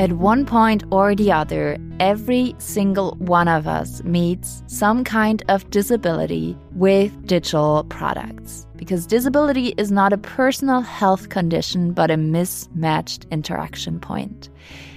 At 0.00 0.14
one 0.14 0.46
point 0.46 0.82
or 0.90 1.14
the 1.14 1.30
other, 1.30 1.76
every 2.00 2.54
single 2.56 3.16
one 3.18 3.48
of 3.48 3.68
us 3.68 4.02
meets 4.02 4.62
some 4.66 5.04
kind 5.04 5.42
of 5.48 5.68
disability 5.68 6.56
with 6.72 7.26
digital 7.26 7.84
products. 7.90 8.66
Because 8.76 9.06
disability 9.06 9.74
is 9.76 9.92
not 9.92 10.14
a 10.14 10.16
personal 10.16 10.80
health 10.80 11.28
condition, 11.28 11.92
but 11.92 12.10
a 12.10 12.16
mismatched 12.16 13.26
interaction 13.30 14.00
point. 14.00 14.48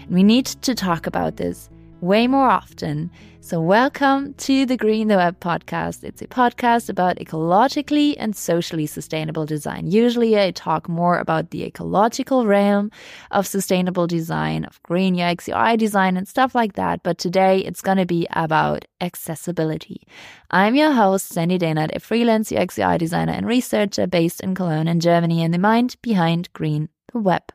We 0.10 0.24
need 0.24 0.46
to 0.46 0.74
talk 0.74 1.06
about 1.06 1.36
this 1.36 1.70
way 2.00 2.26
more 2.26 2.50
often. 2.50 3.12
So, 3.46 3.60
welcome 3.60 4.36
to 4.36 4.66
the 4.66 4.78
Green 4.78 5.10
the 5.10 5.18
Web 5.18 5.38
podcast. 5.42 6.06
It's 6.06 6.22
a 6.22 6.28
podcast 6.28 6.88
about 6.88 7.18
ecologically 7.18 8.16
and 8.18 8.34
socially 8.34 8.86
sustainable 8.86 9.46
design. 9.46 9.92
Usually, 9.92 10.40
I 10.40 10.52
talk 10.52 10.88
more 10.88 11.18
about 11.18 11.50
the 11.50 11.66
ecological 11.66 12.46
realm 12.46 12.90
of 13.32 13.46
sustainable 13.46 14.08
design, 14.08 14.64
of 14.64 14.82
green 14.84 15.20
UX, 15.20 15.50
UI 15.50 15.76
design, 15.76 16.16
and 16.16 16.26
stuff 16.26 16.56
like 16.56 16.76
that. 16.76 17.04
But 17.04 17.18
today, 17.18 17.60
it's 17.60 17.82
going 17.82 17.98
to 17.98 18.06
be 18.06 18.26
about 18.32 18.86
accessibility. 19.02 20.08
I'm 20.50 20.76
your 20.76 20.94
host, 20.94 21.28
Sandy 21.28 21.60
Dehnert, 21.60 21.94
a 21.94 22.00
freelance 22.00 22.50
UX, 22.50 22.80
UI 22.80 22.98
designer 22.98 23.34
and 23.34 23.46
researcher 23.46 24.08
based 24.08 24.40
in 24.40 24.56
Cologne 24.56 24.88
in 24.88 25.02
Germany, 25.02 25.44
and 25.44 25.54
the 25.54 25.60
mind 25.60 25.98
behind 26.02 26.48
Green 26.54 26.88
the 27.12 27.20
Web. 27.20 27.52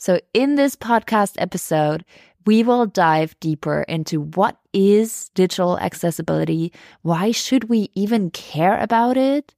So, 0.00 0.20
in 0.32 0.54
this 0.54 0.76
podcast 0.76 1.34
episode, 1.38 2.04
we 2.48 2.62
will 2.62 2.86
dive 2.86 3.38
deeper 3.40 3.82
into 3.88 4.22
what 4.22 4.56
is 4.72 5.28
digital 5.34 5.78
accessibility, 5.80 6.72
why 7.02 7.30
should 7.30 7.64
we 7.64 7.90
even 7.94 8.30
care 8.30 8.78
about 8.80 9.18
it, 9.18 9.54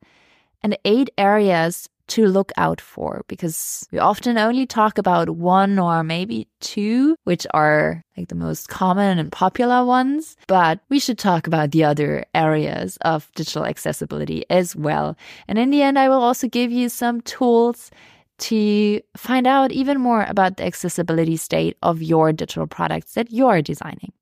and 0.61 0.77
eight 0.85 1.09
areas 1.17 1.89
to 2.09 2.27
look 2.27 2.51
out 2.57 2.81
for 2.81 3.25
because 3.29 3.87
we 3.93 4.01
often 4.01 4.37
only 4.37 4.67
talk 4.67 4.99
about 4.99 5.31
one 5.31 5.79
or 5.79 6.03
maybe 6.03 6.49
two, 6.59 7.15
which 7.23 7.47
are 7.55 8.03
like 8.17 8.27
the 8.27 8.35
most 8.35 8.69
common 8.69 9.21
and 9.21 9.31
popular 9.31 9.85
ones, 9.85 10.37
but 10.49 10.81
we 10.89 10.99
should 10.99 11.17
talk 11.17 11.47
about 11.47 11.71
the 11.71 11.85
other 11.85 12.25
areas 12.35 12.99
of 13.03 13.31
digital 13.37 13.65
accessibility 13.65 14.45
as 14.51 14.75
well. 14.75 15.17
And 15.47 15.61
in 15.61 15.71
the 15.71 15.83
end, 15.83 15.97
I 15.97 16.09
will 16.09 16.21
also 16.21 16.49
give 16.49 16.73
you 16.73 16.89
some 16.89 17.21
tools 17.21 17.93
to 18.41 19.01
find 19.17 19.47
out 19.47 19.73
even 19.73 20.01
more 20.01 20.25
about 20.25 20.57
the 20.57 20.65
accessibility 20.65 21.37
state 21.37 21.77
of 21.83 22.03
your 22.03 22.33
digital 22.33 22.67
products 22.67 23.15
that 23.15 23.31
you're 23.31 23.63
designing. 23.63 24.13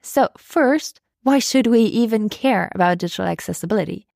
So, 0.00 0.28
first, 0.36 1.00
why 1.22 1.38
should 1.40 1.66
we 1.66 1.80
even 1.80 2.28
care 2.28 2.70
about 2.74 2.98
digital 2.98 3.26
accessibility? 3.26 4.06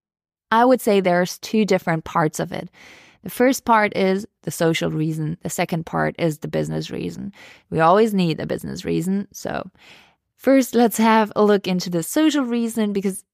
I 0.51 0.65
would 0.65 0.81
say 0.81 1.01
there's 1.01 1.39
two 1.39 1.65
different 1.65 2.05
parts 2.05 2.39
of 2.39 2.53
it. 2.53 2.71
The 3.23 3.31
first 3.31 3.65
part 3.65 3.97
is 3.97 4.27
the 4.43 4.51
social 4.51 4.91
reason, 4.91 5.39
the 5.43 5.51
second 5.51 5.87
part 5.87 6.15
is 6.19 6.39
the 6.39 6.49
business 6.49 6.91
reason. 6.91 7.33
We 7.71 7.81
always 7.81 8.13
need 8.13 8.41
a 8.41 8.47
business 8.47 8.85
reason. 8.85 9.29
So, 9.33 9.71
first, 10.37 10.75
let's 10.75 10.97
have 10.99 11.33
a 11.37 11.45
look 11.45 11.67
into 11.67 11.91
the 11.91 12.03
social 12.03 12.45
reason 12.45 12.93
because 12.93 13.25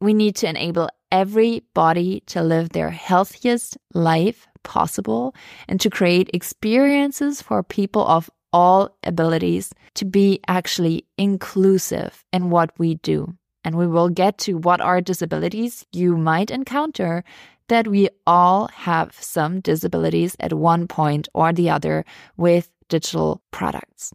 we 0.00 0.14
need 0.14 0.36
to 0.36 0.48
enable 0.48 0.88
everybody 1.12 2.20
to 2.26 2.42
live 2.42 2.70
their 2.70 2.90
healthiest 2.90 3.76
life 3.92 4.46
possible 4.62 5.34
and 5.68 5.80
to 5.80 5.90
create 5.90 6.30
experiences 6.32 7.42
for 7.42 7.62
people 7.62 8.06
of 8.06 8.30
all 8.52 8.96
abilities 9.04 9.72
to 9.94 10.04
be 10.04 10.40
actually 10.48 11.06
inclusive 11.16 12.24
in 12.32 12.50
what 12.50 12.70
we 12.78 12.96
do. 12.96 13.34
And 13.64 13.76
we 13.76 13.86
will 13.86 14.08
get 14.08 14.38
to 14.38 14.54
what 14.54 14.80
are 14.80 15.00
disabilities 15.00 15.86
you 15.92 16.16
might 16.16 16.50
encounter 16.50 17.24
that 17.68 17.86
we 17.86 18.08
all 18.26 18.68
have 18.68 19.14
some 19.14 19.60
disabilities 19.60 20.34
at 20.40 20.52
one 20.52 20.88
point 20.88 21.28
or 21.34 21.52
the 21.52 21.70
other 21.70 22.04
with 22.36 22.70
digital 22.88 23.42
products. 23.52 24.12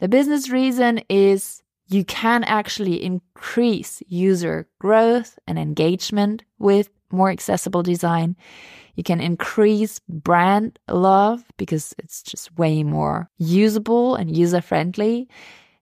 The 0.00 0.08
business 0.08 0.48
reason 0.48 1.00
is 1.08 1.62
you 1.88 2.04
can 2.04 2.42
actually 2.44 3.04
increase 3.04 4.02
user 4.08 4.66
growth 4.78 5.38
and 5.46 5.58
engagement 5.58 6.44
with 6.58 6.88
more 7.10 7.30
accessible 7.30 7.82
design. 7.82 8.36
You 8.94 9.02
can 9.02 9.20
increase 9.20 10.00
brand 10.08 10.78
love 10.88 11.44
because 11.56 11.94
it's 11.98 12.22
just 12.22 12.56
way 12.58 12.82
more 12.82 13.30
usable 13.38 14.14
and 14.14 14.36
user 14.36 14.60
friendly. 14.60 15.28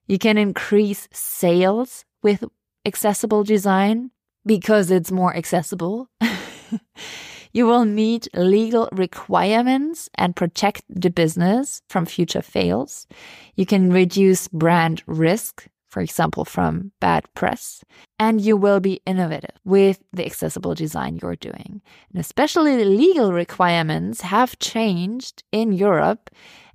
You 0.07 0.17
can 0.17 0.37
increase 0.37 1.07
sales 1.11 2.05
with 2.23 2.43
accessible 2.85 3.43
design 3.43 4.11
because 4.45 4.91
it's 4.91 5.11
more 5.11 5.35
accessible. 5.35 6.09
you 7.53 7.65
will 7.65 7.85
meet 7.85 8.27
legal 8.33 8.89
requirements 8.91 10.09
and 10.15 10.35
protect 10.35 10.83
the 10.89 11.09
business 11.09 11.81
from 11.89 12.05
future 12.05 12.41
fails. 12.41 13.07
You 13.55 13.65
can 13.65 13.91
reduce 13.91 14.47
brand 14.47 15.03
risk 15.05 15.67
for 15.91 16.01
example, 16.01 16.45
from 16.45 16.93
bad 17.01 17.25
press. 17.35 17.83
And 18.17 18.39
you 18.39 18.55
will 18.55 18.79
be 18.79 19.01
innovative 19.05 19.57
with 19.65 20.01
the 20.13 20.25
accessible 20.25 20.73
design 20.73 21.19
you're 21.21 21.35
doing. 21.35 21.81
And 22.11 22.19
especially 22.19 22.77
the 22.77 22.85
legal 22.85 23.33
requirements 23.33 24.21
have 24.21 24.57
changed 24.59 25.43
in 25.51 25.73
Europe. 25.73 26.29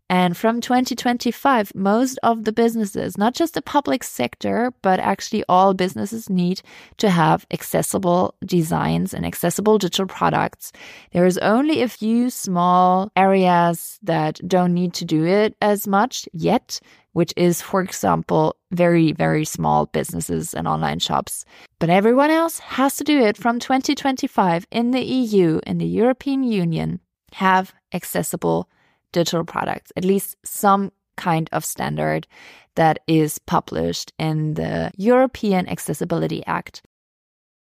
And 0.09 0.37
from 0.37 0.61
2025, 0.61 1.75
most 1.75 2.19
of 2.23 2.45
the 2.45 2.53
businesses, 2.53 3.19
not 3.19 3.35
just 3.35 3.55
the 3.55 3.63
public 3.63 4.05
sector, 4.05 4.73
but 4.81 5.01
actually 5.01 5.43
all 5.49 5.75
businesses 5.75 6.31
need 6.31 6.63
to 6.99 7.11
have 7.11 7.45
accessible 7.51 8.35
designs 8.45 9.13
and 9.13 9.27
accessible 9.27 9.79
digital 9.79 10.07
products. 10.07 10.71
There 11.13 11.27
is 11.27 11.39
only 11.39 11.83
a 11.83 11.89
few 11.89 12.31
small 12.31 13.11
areas 13.17 13.99
that 14.03 14.41
don't 14.47 14.75
need 14.75 14.95
to 14.95 15.05
do 15.05 15.25
it 15.25 15.57
as 15.61 15.89
much 15.89 16.29
yet 16.33 16.81
which 17.17 17.33
is, 17.35 17.63
for 17.63 17.81
example, 17.81 18.55
very, 18.73 19.11
very 19.11 19.47
small 19.47 19.87
businesses 19.87 20.53
and 20.53 20.69
online 20.69 20.99
shops. 20.99 21.47
But 21.79 21.89
everyone 21.89 22.31
else 22.31 22.59
has 22.59 22.97
to 22.97 23.05
do 23.05 23.19
it 23.25 23.39
from 23.39 23.59
2025 23.59 24.67
in 24.71 24.91
the 24.91 25.01
EU, 25.01 25.59
in 25.67 25.79
the 25.79 25.87
European 25.87 26.43
Union, 26.43 27.01
have 27.33 27.73
accessible 27.95 28.69
digital 29.17 29.45
products, 29.45 29.91
at 29.97 30.05
least 30.05 30.37
some 30.45 30.93
kind 31.17 31.49
of 31.53 31.65
standard 31.65 32.27
that 32.75 32.99
is 33.07 33.39
published 33.39 34.13
in 34.19 34.55
the 34.55 34.91
European 34.97 35.67
Accessibility 35.69 36.45
Act. 36.47 36.83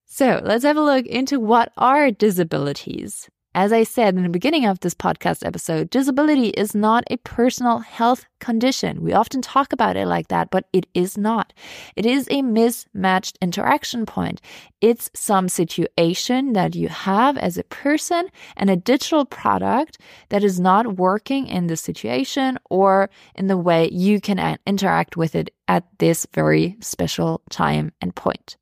So 0.05 0.41
let's 0.43 0.63
have 0.63 0.77
a 0.77 0.81
look 0.81 1.05
into 1.05 1.41
what 1.41 1.73
are 1.75 2.11
disabilities. 2.11 3.29
As 3.55 3.71
I 3.71 3.83
said 3.83 4.15
in 4.15 4.23
the 4.23 4.29
beginning 4.29 4.65
of 4.65 4.79
this 4.79 4.95
podcast 4.95 5.45
episode, 5.45 5.91
disability 5.91 6.47
is 6.49 6.73
not 6.73 7.03
a 7.11 7.17
personal 7.17 7.79
health 7.79 8.25
condition. 8.39 9.03
We 9.03 9.13
often 9.13 9.43
talk 9.43 9.71
about 9.71 9.95
it 9.95 10.07
like 10.07 10.29
that, 10.29 10.49
but 10.49 10.65
it 10.73 10.87
is 10.95 11.19
not. 11.19 11.53
It 11.95 12.07
is 12.07 12.27
a 12.31 12.41
mismatched 12.41 13.37
interaction 13.41 14.07
point. 14.07 14.41
It's 14.81 15.11
some 15.13 15.47
situation 15.49 16.53
that 16.53 16.73
you 16.73 16.89
have 16.89 17.37
as 17.37 17.59
a 17.59 17.63
person 17.65 18.27
and 18.57 18.71
a 18.71 18.75
digital 18.75 19.23
product 19.23 19.99
that 20.29 20.43
is 20.43 20.59
not 20.59 20.97
working 20.97 21.45
in 21.45 21.67
the 21.67 21.77
situation 21.77 22.57
or 22.71 23.11
in 23.35 23.45
the 23.45 23.57
way 23.57 23.87
you 23.91 24.19
can 24.19 24.57
interact 24.65 25.15
with 25.15 25.35
it 25.35 25.53
at 25.67 25.85
this 25.99 26.25
very 26.33 26.75
special 26.81 27.43
time 27.51 27.91
and 28.01 28.15
point. 28.15 28.57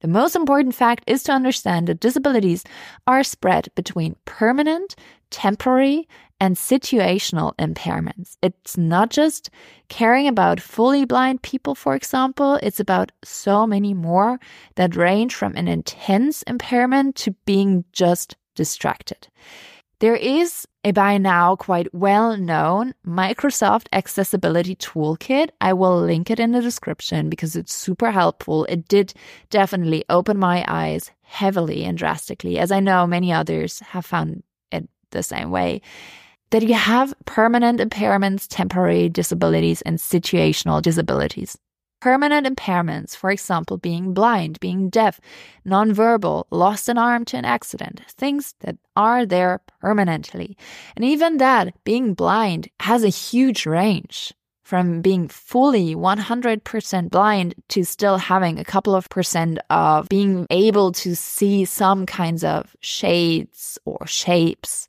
The 0.00 0.08
most 0.08 0.34
important 0.34 0.74
fact 0.74 1.04
is 1.06 1.22
to 1.24 1.32
understand 1.32 1.86
that 1.86 2.00
disabilities 2.00 2.64
are 3.06 3.22
spread 3.22 3.68
between 3.74 4.16
permanent, 4.24 4.96
temporary, 5.30 6.08
and 6.40 6.56
situational 6.56 7.54
impairments. 7.56 8.38
It's 8.42 8.78
not 8.78 9.10
just 9.10 9.50
caring 9.88 10.26
about 10.26 10.58
fully 10.58 11.04
blind 11.04 11.42
people, 11.42 11.74
for 11.74 11.94
example, 11.94 12.58
it's 12.62 12.80
about 12.80 13.12
so 13.22 13.66
many 13.66 13.92
more 13.92 14.40
that 14.76 14.96
range 14.96 15.34
from 15.34 15.54
an 15.54 15.68
intense 15.68 16.42
impairment 16.44 17.16
to 17.16 17.32
being 17.44 17.84
just 17.92 18.36
distracted. 18.54 19.28
There 20.00 20.16
is 20.16 20.66
a 20.82 20.92
by 20.92 21.18
now 21.18 21.56
quite 21.56 21.94
well 21.94 22.34
known 22.34 22.94
Microsoft 23.06 23.86
Accessibility 23.92 24.74
Toolkit. 24.74 25.50
I 25.60 25.74
will 25.74 26.00
link 26.00 26.30
it 26.30 26.40
in 26.40 26.52
the 26.52 26.62
description 26.62 27.28
because 27.28 27.54
it's 27.54 27.74
super 27.74 28.10
helpful. 28.10 28.64
It 28.64 28.88
did 28.88 29.12
definitely 29.50 30.06
open 30.08 30.38
my 30.38 30.64
eyes 30.66 31.10
heavily 31.20 31.84
and 31.84 31.98
drastically, 31.98 32.58
as 32.58 32.72
I 32.72 32.80
know 32.80 33.06
many 33.06 33.30
others 33.30 33.80
have 33.80 34.06
found 34.06 34.42
it 34.72 34.88
the 35.10 35.22
same 35.22 35.50
way. 35.50 35.82
That 36.48 36.62
you 36.62 36.74
have 36.74 37.12
permanent 37.26 37.78
impairments, 37.78 38.46
temporary 38.48 39.10
disabilities, 39.10 39.82
and 39.82 39.98
situational 39.98 40.80
disabilities. 40.80 41.58
Permanent 42.00 42.46
impairments, 42.46 43.14
for 43.14 43.30
example, 43.30 43.76
being 43.76 44.14
blind, 44.14 44.58
being 44.58 44.88
deaf, 44.88 45.20
nonverbal, 45.66 46.44
lost 46.50 46.88
an 46.88 46.96
arm 46.96 47.26
to 47.26 47.36
an 47.36 47.44
accident, 47.44 48.00
things 48.08 48.54
that 48.60 48.76
are 48.96 49.26
there 49.26 49.60
permanently. 49.80 50.56
And 50.96 51.04
even 51.04 51.36
that, 51.38 51.74
being 51.84 52.14
blind, 52.14 52.68
has 52.80 53.04
a 53.04 53.08
huge 53.08 53.66
range. 53.66 54.32
from 54.70 55.02
being 55.02 55.26
fully 55.26 55.96
100% 55.96 57.10
blind 57.10 57.54
to 57.66 57.84
still 57.84 58.18
having 58.18 58.56
a 58.56 58.64
couple 58.64 58.94
of 58.94 59.08
percent 59.08 59.58
of 59.68 60.08
being 60.08 60.46
able 60.48 60.92
to 60.92 61.16
see 61.16 61.64
some 61.64 62.06
kinds 62.06 62.44
of 62.44 62.76
shades 62.78 63.80
or 63.84 64.06
shapes. 64.06 64.86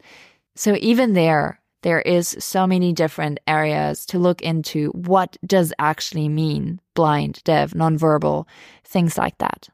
So 0.54 0.78
even 0.80 1.14
there, 1.14 1.60
there 1.82 2.02
is 2.02 2.36
so 2.40 2.68
many 2.68 2.94
different 2.94 3.40
areas 3.48 4.06
to 4.08 4.20
look 4.20 4.42
into 4.42 4.90
what 4.92 5.38
does 5.46 5.74
actually 5.80 6.30
mean 6.30 6.80
blind, 6.94 7.44
deaf, 7.44 7.72
nonverbal, 7.72 8.46
things 8.84 9.18
like 9.18 9.38
that. 9.40 9.70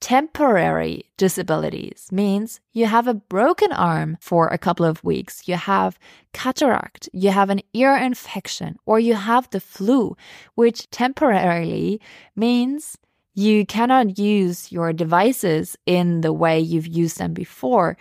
Temporary 0.00 1.10
disabilities 1.16 2.08
means 2.12 2.60
you 2.72 2.86
have 2.86 3.08
a 3.08 3.14
broken 3.14 3.72
arm 3.72 4.18
for 4.20 4.48
a 4.48 4.58
couple 4.58 4.84
of 4.84 5.02
weeks, 5.02 5.48
you 5.48 5.56
have 5.56 5.98
cataract, 6.32 7.08
you 7.12 7.30
have 7.30 7.48
an 7.48 7.62
ear 7.72 7.96
infection, 7.96 8.76
or 8.84 9.00
you 9.00 9.14
have 9.14 9.48
the 9.50 9.60
flu, 9.60 10.14
which 10.54 10.88
temporarily 10.90 12.00
means 12.36 12.98
you 13.34 13.66
cannot 13.66 14.18
use 14.18 14.70
your 14.70 14.92
devices 14.92 15.76
in 15.86 16.20
the 16.20 16.32
way 16.32 16.60
you've 16.60 16.86
used 16.86 17.18
them 17.18 17.32
before. 17.32 17.96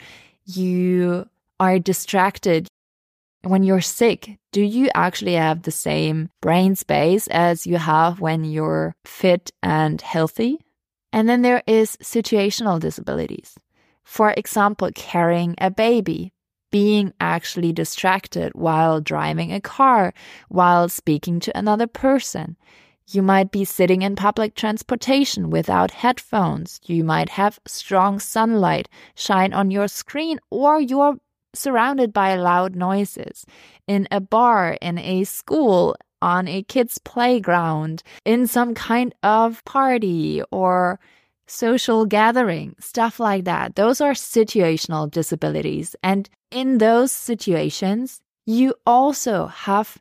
You 0.45 1.29
are 1.59 1.79
distracted. 1.79 2.67
When 3.45 3.61
you're 3.61 3.79
sick, 3.79 4.39
do 4.51 4.61
you 4.63 4.89
actually 4.95 5.35
have 5.35 5.61
the 5.61 5.71
same 5.71 6.29
brain 6.41 6.75
space 6.75 7.27
as 7.27 7.67
you 7.67 7.77
have 7.77 8.19
when 8.19 8.43
you're 8.43 8.95
fit 9.05 9.51
and 9.61 10.01
healthy? 10.01 10.57
And 11.13 11.29
then 11.29 11.43
there 11.43 11.61
is 11.67 11.95
situational 11.97 12.79
disabilities. 12.79 13.55
For 14.03 14.33
example, 14.35 14.89
carrying 14.95 15.53
a 15.59 15.69
baby, 15.69 16.33
being 16.71 17.13
actually 17.19 17.71
distracted 17.71 18.51
while 18.55 18.99
driving 18.99 19.53
a 19.53 19.61
car, 19.61 20.15
while 20.49 20.89
speaking 20.89 21.39
to 21.41 21.55
another 21.55 21.85
person. 21.85 22.57
You 23.07 23.21
might 23.21 23.51
be 23.51 23.63
sitting 23.63 24.01
in 24.01 24.15
public 24.15 24.55
transportation 24.55 25.51
without 25.51 25.91
headphones. 25.91 26.79
You 26.87 27.03
might 27.03 27.29
have 27.29 27.59
strong 27.67 28.19
sunlight 28.19 28.89
shine 29.13 29.53
on 29.53 29.69
your 29.69 29.87
screen, 29.87 30.39
or 30.49 30.81
you're 30.81 31.19
surrounded 31.55 32.13
by 32.13 32.35
loud 32.35 32.75
noises. 32.75 33.45
In 33.87 34.07
a 34.11 34.19
bar, 34.19 34.77
in 34.81 34.97
a 34.97 35.23
school, 35.23 35.95
on 36.21 36.47
a 36.47 36.63
kid's 36.63 36.97
playground, 36.99 38.03
in 38.25 38.47
some 38.47 38.73
kind 38.73 39.13
of 39.23 39.63
party 39.65 40.41
or 40.51 40.99
social 41.47 42.05
gathering, 42.05 42.75
stuff 42.79 43.19
like 43.19 43.45
that. 43.45 43.75
Those 43.75 44.01
are 44.01 44.13
situational 44.13 45.09
disabilities. 45.09 45.95
And 46.03 46.29
in 46.51 46.79
those 46.79 47.11
situations, 47.11 48.21
you 48.45 48.73
also 48.85 49.47
have 49.47 49.97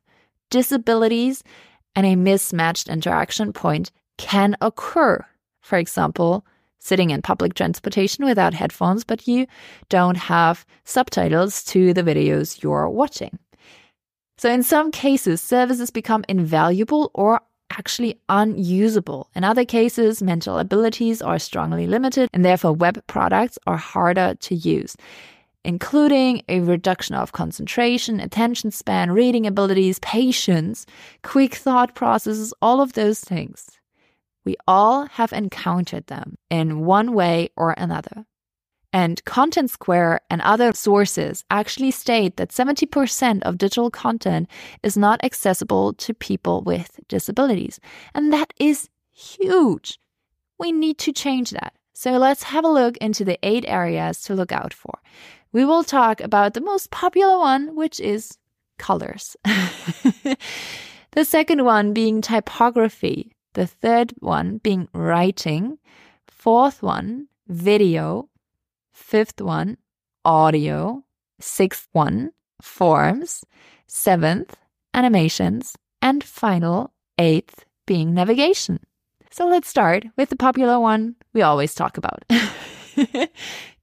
disabilities 0.51 1.43
and 1.97 2.06
a 2.06 2.17
mismatched 2.17 2.89
interaction 2.89 3.53
point 3.53 3.91
can 4.17 4.56
occur. 4.61 5.25
For 5.61 5.79
example, 5.79 6.45
sitting 6.84 7.10
in 7.10 7.22
public 7.22 7.54
transportation 7.54 8.25
without 8.26 8.52
headphones, 8.52 9.04
but 9.04 9.26
you 9.26 9.46
don't 9.88 10.16
have 10.16 10.66
subtitles 10.84 11.64
to 11.64 11.94
the 11.94 12.02
videos 12.02 12.62
you're 12.62 12.88
watching. 12.90 13.38
So, 14.36 14.50
in 14.50 14.62
some 14.62 14.90
cases, 14.90 15.40
services 15.40 15.90
become 15.90 16.25
invaluable 16.28 17.10
or 17.14 17.40
actually 17.70 18.20
unusable. 18.28 19.31
In 19.34 19.44
other 19.44 19.64
cases, 19.64 20.22
mental 20.22 20.58
abilities 20.58 21.22
are 21.22 21.38
strongly 21.38 21.86
limited 21.86 22.28
and 22.34 22.44
therefore 22.44 22.72
web 22.72 23.02
products 23.06 23.58
are 23.66 23.78
harder 23.78 24.34
to 24.40 24.54
use, 24.54 24.94
including 25.64 26.42
a 26.48 26.60
reduction 26.60 27.14
of 27.14 27.32
concentration, 27.32 28.20
attention 28.20 28.70
span, 28.70 29.10
reading 29.10 29.46
abilities, 29.46 29.98
patience, 30.00 30.84
quick 31.22 31.54
thought 31.54 31.94
processes, 31.94 32.52
all 32.60 32.82
of 32.82 32.92
those 32.92 33.20
things. 33.20 33.70
We 34.44 34.56
all 34.67 35.06
have 35.06 35.32
encountered 35.32 36.06
them 36.06 36.37
in 36.50 36.85
one 36.85 37.14
way 37.14 37.50
or 37.56 37.75
another. 37.76 38.26
And 38.93 39.25
Contentsquare 39.25 40.20
and 40.31 40.41
other 40.43 40.73
sources 40.73 41.44
actually 41.50 41.91
state 41.91 42.37
that 42.37 42.50
70% 42.50 43.43
of 43.43 43.58
digital 43.58 43.91
content 43.91 44.49
is 44.85 44.96
not 44.96 45.25
accessible 45.25 45.94
to 45.94 46.14
people 46.14 46.62
with 46.62 47.00
disabilities. 47.08 47.81
And 48.14 48.32
that 48.32 48.55
is 48.61 48.88
huge. 49.12 49.99
We 50.61 50.70
need 50.70 50.99
to 50.99 51.12
change 51.12 51.50
that. 51.50 51.75
So 51.93 52.12
let's 52.12 52.44
have 52.44 52.64
a 52.64 52.69
look 52.69 52.96
into 52.99 53.25
the 53.25 53.38
eight 53.43 53.64
areas 53.67 54.23
to 54.23 54.35
look 54.35 54.52
out 54.52 54.73
for. 54.73 55.00
We 55.52 55.64
will 55.64 55.82
talk 55.82 56.20
about 56.20 56.55
the 56.55 56.61
most 56.61 56.93
popular 56.93 57.38
one, 57.38 57.75
which 57.75 57.99
is 57.99 58.38
colors. 58.79 59.37
the 59.44 61.25
second 61.25 61.64
one 61.64 61.93
being 61.93 62.20
typography. 62.20 63.33
The 63.55 63.67
third 63.67 64.15
one 64.21 64.59
being 64.59 64.89
writing. 64.93 65.79
Fourth 66.29 66.83
one, 66.83 67.29
video 67.49 68.29
fifth 68.95 69.41
one, 69.41 69.77
audio, 70.25 71.05
sixth 71.41 71.89
one, 71.93 72.33
forms, 72.62 73.45
seventh, 73.87 74.56
animations, 74.95 75.77
and 76.01 76.25
final, 76.25 76.93
eighth, 77.19 77.65
being 77.87 78.15
navigation. 78.15 78.81
So 79.31 79.47
let's 79.47 79.69
start 79.69 80.05
with 80.17 80.31
the 80.31 80.37
popular 80.37 80.79
one 80.79 81.17
we 81.33 81.43
always 81.43 81.75
talk 81.75 81.99
about 81.99 82.25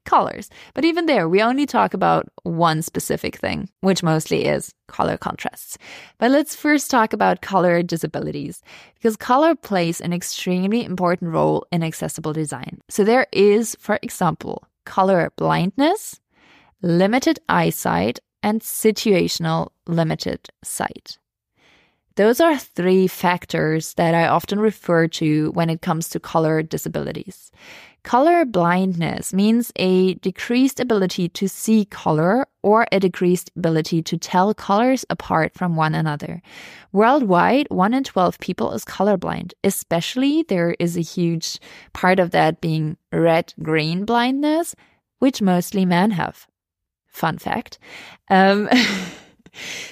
colors. 0.05 0.49
But 0.73 0.85
even 0.85 1.05
there, 1.05 1.29
we 1.29 1.41
only 1.41 1.65
talk 1.65 1.93
about 1.93 2.29
one 2.43 2.81
specific 2.81 3.37
thing, 3.37 3.69
which 3.81 4.03
mostly 4.03 4.45
is 4.45 4.73
color 4.87 5.17
contrasts. 5.17 5.77
But 6.17 6.31
let's 6.31 6.55
first 6.55 6.89
talk 6.91 7.13
about 7.13 7.41
color 7.41 7.83
disabilities, 7.83 8.61
because 8.95 9.15
color 9.15 9.55
plays 9.55 10.01
an 10.01 10.13
extremely 10.13 10.83
important 10.83 11.31
role 11.31 11.65
in 11.71 11.83
accessible 11.83 12.33
design. 12.33 12.81
So 12.89 13.03
there 13.03 13.27
is, 13.31 13.75
for 13.79 13.99
example, 14.01 14.63
color 14.85 15.31
blindness, 15.35 16.19
limited 16.81 17.39
eyesight, 17.47 18.19
and 18.43 18.61
situational 18.61 19.69
limited 19.85 20.49
sight. 20.63 21.17
Those 22.21 22.39
are 22.39 22.55
three 22.55 23.07
factors 23.07 23.95
that 23.95 24.13
I 24.13 24.27
often 24.27 24.59
refer 24.59 25.07
to 25.07 25.49
when 25.53 25.71
it 25.71 25.81
comes 25.81 26.07
to 26.09 26.19
color 26.19 26.61
disabilities. 26.61 27.51
Color 28.03 28.45
blindness 28.45 29.33
means 29.33 29.71
a 29.75 30.13
decreased 30.13 30.79
ability 30.79 31.29
to 31.29 31.49
see 31.49 31.85
color 31.85 32.45
or 32.61 32.85
a 32.91 32.99
decreased 32.99 33.49
ability 33.57 34.03
to 34.03 34.19
tell 34.19 34.53
colors 34.53 35.03
apart 35.09 35.55
from 35.55 35.75
one 35.75 35.95
another. 35.95 36.43
Worldwide, 36.91 37.65
1 37.71 37.91
in 37.95 38.03
12 38.03 38.37
people 38.37 38.71
is 38.73 38.85
colorblind. 38.85 39.53
Especially, 39.63 40.43
there 40.43 40.75
is 40.77 40.95
a 40.95 41.01
huge 41.01 41.57
part 41.91 42.19
of 42.19 42.29
that 42.29 42.61
being 42.61 42.97
red 43.11 43.51
green 43.63 44.05
blindness, 44.05 44.75
which 45.17 45.41
mostly 45.41 45.85
men 45.85 46.11
have. 46.11 46.45
Fun 47.07 47.39
fact. 47.39 47.79
Um, 48.29 48.69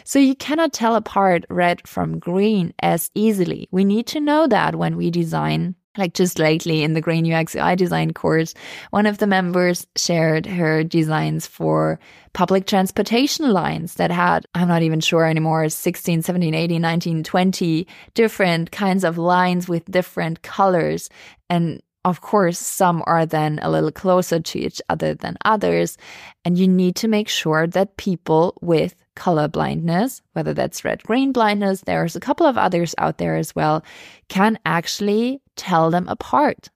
so 0.04 0.20
you 0.20 0.36
cannot 0.36 0.74
tell 0.74 0.96
apart 0.96 1.46
red 1.50 1.88
from 1.88 2.20
green 2.20 2.74
as 2.82 3.12
easily. 3.16 3.68
We 3.72 3.86
need 3.86 4.08
to 4.08 4.20
know 4.20 4.48
that 4.48 4.76
when 4.76 4.98
we 4.98 5.12
design 5.12 5.76
like 5.98 6.14
just 6.14 6.40
lately 6.40 6.84
in 6.84 6.94
the 6.94 7.02
Green 7.02 7.32
UX 7.32 7.56
UI 7.56 7.76
design 7.76 8.14
course, 8.14 8.54
one 8.92 9.06
of 9.06 9.18
the 9.18 9.28
members 9.28 9.86
shared 9.96 10.46
her 10.46 10.84
designs 10.84 11.46
for 11.46 12.00
public 12.34 12.66
transportation 12.66 13.52
lines 13.52 13.96
that 13.96 14.12
had, 14.12 14.46
I'm 14.54 14.68
not 14.68 14.84
even 14.84 15.00
sure 15.00 15.26
anymore, 15.26 15.68
16, 15.68 16.22
17, 16.22 16.54
18, 16.54 16.82
19, 16.82 17.24
20 17.24 17.88
different 18.14 18.72
kinds 18.72 19.04
of 19.04 19.18
lines 19.18 19.68
with 19.68 19.92
different 19.92 20.42
colors. 20.42 21.10
And 21.50 21.82
of 22.06 22.22
course, 22.22 22.58
some 22.58 23.04
are 23.06 23.26
then 23.26 23.60
a 23.62 23.70
little 23.70 23.92
closer 23.92 24.40
to 24.40 24.60
each 24.60 24.82
other 24.90 25.14
than 25.14 25.38
others. 25.44 25.98
And 26.46 26.58
you 26.58 26.68
need 26.68 26.96
to 26.98 27.08
make 27.08 27.28
sure 27.28 27.68
that 27.68 27.98
people 27.98 28.58
with 28.62 28.96
color 29.16 29.50
blindness, 29.50 30.22
whether 30.34 30.54
that's 30.54 30.86
red 30.86 31.04
green 31.04 31.34
blindness, 31.34 31.82
there's 31.82 32.16
a 32.16 32.22
couple 32.22 32.46
of 32.46 32.58
others 32.58 32.96
out 32.98 33.18
there 33.18 33.36
as 33.36 33.54
well, 33.54 33.84
can 34.30 34.58
actually 34.66 35.42
tell 35.58 35.92
them 35.92 36.08
apart. 36.08 36.70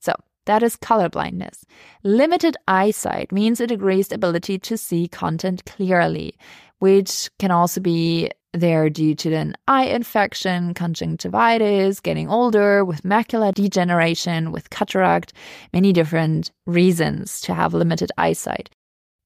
So 0.00 0.12
that 0.44 0.62
is 0.62 0.76
color 0.76 1.08
blindness. 1.08 1.64
Limited 2.02 2.56
eyesight 2.68 3.32
means 3.32 3.60
a 3.60 3.66
decreased 3.66 4.12
ability 4.12 4.58
to 4.58 4.76
see 4.76 5.08
content 5.08 5.64
clearly, 5.64 6.34
which 6.80 7.30
can 7.38 7.50
also 7.50 7.80
be 7.80 8.30
there 8.52 8.90
due 8.90 9.14
to 9.14 9.34
an 9.34 9.54
eye 9.68 9.86
infection, 9.86 10.74
conjunctivitis, 10.74 12.00
getting 12.00 12.28
older, 12.28 12.84
with 12.84 13.02
macular 13.02 13.54
degeneration, 13.54 14.52
with 14.52 14.70
cataract, 14.70 15.32
many 15.72 15.92
different 15.92 16.50
reasons 16.66 17.40
to 17.42 17.54
have 17.54 17.74
limited 17.74 18.10
eyesight. 18.18 18.70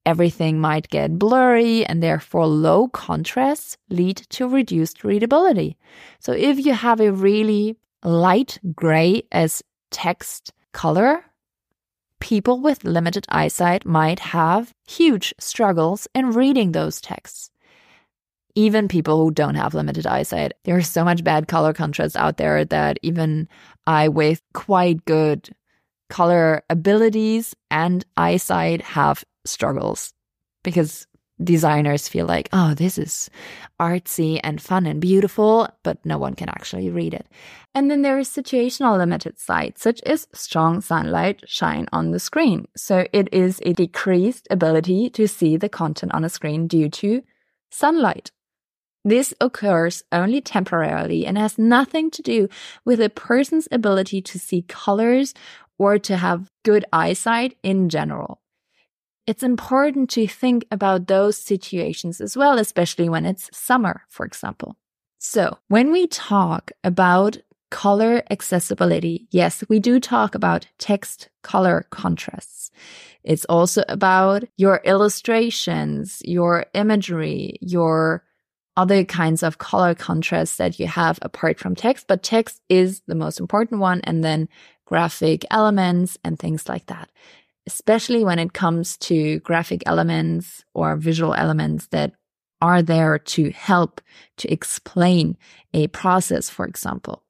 Everything 0.06 0.60
might 0.60 0.88
get 0.88 1.18
blurry 1.18 1.86
and 1.86 2.02
therefore 2.02 2.46
low 2.46 2.88
contrasts 2.88 3.78
lead 3.88 4.18
to 4.28 4.46
reduced 4.46 5.02
readability. 5.02 5.78
So 6.18 6.32
if 6.32 6.64
you 6.64 6.74
have 6.74 7.00
a 7.00 7.12
really 7.12 7.76
light 8.02 8.58
gray 8.74 9.22
as 9.32 9.62
text 9.90 10.52
color, 10.72 11.24
people 12.20 12.60
with 12.60 12.84
limited 12.84 13.24
eyesight 13.30 13.86
might 13.86 14.18
have 14.18 14.74
huge 14.86 15.32
struggles 15.38 16.06
in 16.14 16.32
reading 16.32 16.72
those 16.72 17.00
texts. 17.00 17.50
Even 18.54 18.88
people 18.88 19.18
who 19.18 19.30
don't 19.30 19.56
have 19.56 19.74
limited 19.74 20.06
eyesight. 20.06 20.52
There's 20.64 20.88
so 20.88 21.04
much 21.04 21.24
bad 21.24 21.48
color 21.48 21.72
contrast 21.72 22.16
out 22.16 22.36
there 22.36 22.64
that 22.64 22.98
even 23.02 23.48
I, 23.86 24.08
with 24.08 24.42
quite 24.52 25.04
good 25.04 25.50
color 26.08 26.62
abilities 26.70 27.54
and 27.70 28.04
eyesight, 28.16 28.82
have 28.82 29.24
struggles 29.44 30.12
because 30.62 31.06
designers 31.42 32.08
feel 32.08 32.26
like, 32.26 32.48
oh, 32.52 32.74
this 32.74 32.96
is 32.96 33.28
artsy 33.80 34.38
and 34.44 34.62
fun 34.62 34.86
and 34.86 35.00
beautiful, 35.00 35.68
but 35.82 35.98
no 36.04 36.16
one 36.16 36.34
can 36.34 36.48
actually 36.48 36.90
read 36.90 37.12
it. 37.12 37.26
And 37.74 37.90
then 37.90 38.02
there 38.02 38.18
is 38.18 38.28
situational 38.28 38.96
limited 38.96 39.38
sight, 39.38 39.78
such 39.78 40.00
as 40.02 40.28
strong 40.32 40.80
sunlight 40.80 41.42
shine 41.46 41.88
on 41.92 42.12
the 42.12 42.20
screen. 42.20 42.68
So 42.76 43.06
it 43.12 43.28
is 43.32 43.60
a 43.64 43.72
decreased 43.72 44.46
ability 44.48 45.10
to 45.10 45.26
see 45.26 45.56
the 45.56 45.68
content 45.68 46.14
on 46.14 46.24
a 46.24 46.28
screen 46.28 46.68
due 46.68 46.88
to 46.90 47.22
sunlight. 47.70 48.30
This 49.04 49.34
occurs 49.40 50.02
only 50.12 50.40
temporarily 50.40 51.26
and 51.26 51.36
has 51.36 51.58
nothing 51.58 52.10
to 52.12 52.22
do 52.22 52.48
with 52.84 53.00
a 53.00 53.10
person's 53.10 53.68
ability 53.70 54.22
to 54.22 54.38
see 54.38 54.62
colors 54.62 55.34
or 55.78 55.98
to 55.98 56.16
have 56.16 56.50
good 56.64 56.84
eyesight 56.92 57.56
in 57.62 57.88
general. 57.90 58.40
It's 59.26 59.42
important 59.42 60.10
to 60.10 60.26
think 60.26 60.66
about 60.70 61.06
those 61.06 61.36
situations 61.36 62.20
as 62.20 62.36
well, 62.36 62.58
especially 62.58 63.08
when 63.08 63.26
it's 63.26 63.50
summer, 63.52 64.02
for 64.08 64.24
example. 64.24 64.76
So 65.18 65.58
when 65.68 65.92
we 65.92 66.06
talk 66.06 66.70
about 66.82 67.38
color 67.70 68.22
accessibility, 68.30 69.26
yes, 69.30 69.64
we 69.68 69.80
do 69.80 69.98
talk 69.98 70.34
about 70.34 70.66
text 70.78 71.28
color 71.42 71.86
contrasts. 71.90 72.70
It's 73.22 73.44
also 73.46 73.82
about 73.88 74.44
your 74.56 74.80
illustrations, 74.84 76.20
your 76.24 76.66
imagery, 76.74 77.56
your 77.60 78.22
other 78.76 79.04
kinds 79.04 79.42
of 79.42 79.58
color 79.58 79.94
contrast 79.94 80.58
that 80.58 80.78
you 80.78 80.86
have 80.86 81.18
apart 81.22 81.58
from 81.58 81.74
text, 81.74 82.06
but 82.08 82.22
text 82.22 82.60
is 82.68 83.02
the 83.06 83.14
most 83.14 83.40
important 83.40 83.80
one. 83.80 84.00
And 84.02 84.24
then 84.24 84.48
graphic 84.84 85.44
elements 85.50 86.18
and 86.24 86.38
things 86.38 86.68
like 86.68 86.86
that, 86.86 87.10
especially 87.66 88.24
when 88.24 88.38
it 88.38 88.52
comes 88.52 88.96
to 88.98 89.40
graphic 89.40 89.82
elements 89.86 90.64
or 90.74 90.96
visual 90.96 91.34
elements 91.34 91.86
that 91.88 92.12
are 92.60 92.82
there 92.82 93.18
to 93.18 93.50
help 93.50 94.00
to 94.38 94.50
explain 94.52 95.36
a 95.72 95.86
process, 95.88 96.48
for 96.48 96.64
example. 96.66 97.23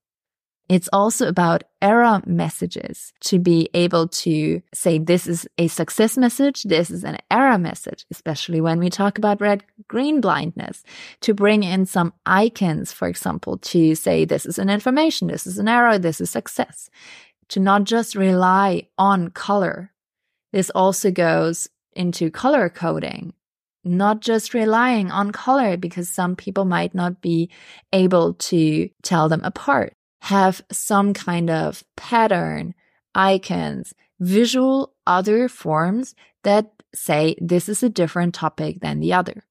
It's 0.66 0.88
also 0.94 1.28
about 1.28 1.64
error 1.82 2.22
messages 2.24 3.12
to 3.20 3.38
be 3.38 3.68
able 3.74 4.08
to 4.08 4.62
say 4.72 4.98
this 4.98 5.26
is 5.26 5.46
a 5.58 5.68
success 5.68 6.16
message, 6.16 6.62
this 6.62 6.90
is 6.90 7.04
an 7.04 7.18
error 7.30 7.58
message, 7.58 8.06
especially 8.10 8.62
when 8.62 8.78
we 8.78 8.88
talk 8.88 9.18
about 9.18 9.42
red 9.42 9.62
green 9.88 10.22
blindness, 10.22 10.82
to 11.20 11.34
bring 11.34 11.64
in 11.64 11.84
some 11.84 12.14
icons, 12.24 12.92
for 12.92 13.08
example, 13.08 13.58
to 13.58 13.94
say 13.94 14.24
this 14.24 14.46
is 14.46 14.58
an 14.58 14.70
information, 14.70 15.28
this 15.28 15.46
is 15.46 15.58
an 15.58 15.68
error, 15.68 15.98
this 15.98 16.18
is 16.18 16.30
success, 16.30 16.88
to 17.48 17.60
not 17.60 17.84
just 17.84 18.14
rely 18.14 18.88
on 18.96 19.28
color. 19.28 19.92
This 20.52 20.70
also 20.70 21.10
goes 21.10 21.68
into 21.92 22.30
color 22.30 22.70
coding. 22.70 23.34
Not 23.86 24.20
just 24.20 24.54
relying 24.54 25.10
on 25.10 25.30
color 25.30 25.76
because 25.76 26.08
some 26.08 26.36
people 26.36 26.64
might 26.64 26.94
not 26.94 27.20
be 27.20 27.50
able 27.92 28.32
to 28.34 28.88
tell 29.02 29.28
them 29.28 29.42
apart 29.44 29.94
have 30.24 30.64
some 30.72 31.12
kind 31.12 31.50
of 31.50 31.84
pattern, 31.96 32.74
icons, 33.14 33.92
visual 34.20 34.94
other 35.06 35.50
forms 35.50 36.14
that 36.44 36.72
say 36.94 37.36
this 37.42 37.68
is 37.68 37.82
a 37.82 37.90
different 37.90 38.34
topic 38.34 38.80
than 38.80 39.00
the 39.00 39.12
other. 39.12 39.44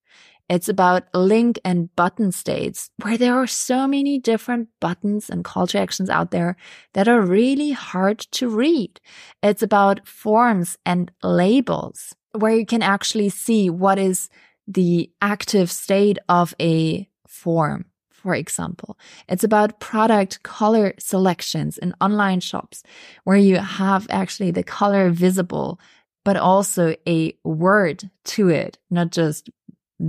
It's 0.50 0.68
about 0.68 1.04
link 1.14 1.60
and 1.64 1.96
button 1.96 2.32
states 2.32 2.90
where 3.04 3.20
there 3.20 3.36
are 3.36 3.46
so 3.46 3.88
many 3.88 4.18
different 4.18 4.70
buttons 4.80 5.30
and 5.30 5.44
call 5.44 5.68
to 5.68 5.80
actions 5.80 6.10
out 6.10 6.32
there 6.32 6.56
that 6.94 7.08
are 7.08 7.22
really 7.22 7.72
hard 7.72 8.18
to 8.32 8.50
read. 8.50 9.00
It's 9.44 9.62
about 9.62 10.08
forms 10.08 10.76
and 10.88 11.12
labels 11.22 12.16
where 12.32 12.56
you 12.56 12.66
can 12.66 12.82
actually 12.82 13.30
see 13.30 13.70
what 13.70 14.00
is 14.00 14.28
the 14.68 15.12
active 15.22 15.70
state 15.70 16.18
of 16.28 16.56
a 16.60 17.08
form 17.28 17.86
for 18.24 18.34
example. 18.34 18.98
It's 19.28 19.44
about 19.44 19.82
product 19.82 20.44
color 20.44 20.94
selections 20.98 21.78
in 21.78 21.94
online 22.00 22.40
shops 22.40 22.82
where 23.26 23.38
you 23.38 23.58
have 23.58 24.08
actually 24.10 24.52
the 24.52 24.64
color 24.64 25.10
visible, 25.10 25.80
but 26.24 26.38
also 26.38 26.96
a 27.06 27.38
word 27.44 28.10
to 28.24 28.48
it, 28.48 28.80
not 28.90 29.12
just 29.12 29.50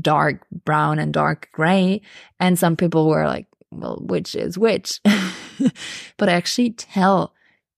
dark 0.00 0.46
brown 0.64 1.00
and 1.00 1.12
dark 1.12 1.48
gray. 1.52 2.02
And 2.38 2.56
some 2.56 2.76
people 2.76 3.08
were 3.08 3.26
like, 3.26 3.48
well, 3.72 4.00
which 4.00 4.36
is 4.36 4.56
which? 4.56 5.00
but 6.16 6.28
actually 6.28 6.70
tell 6.70 7.34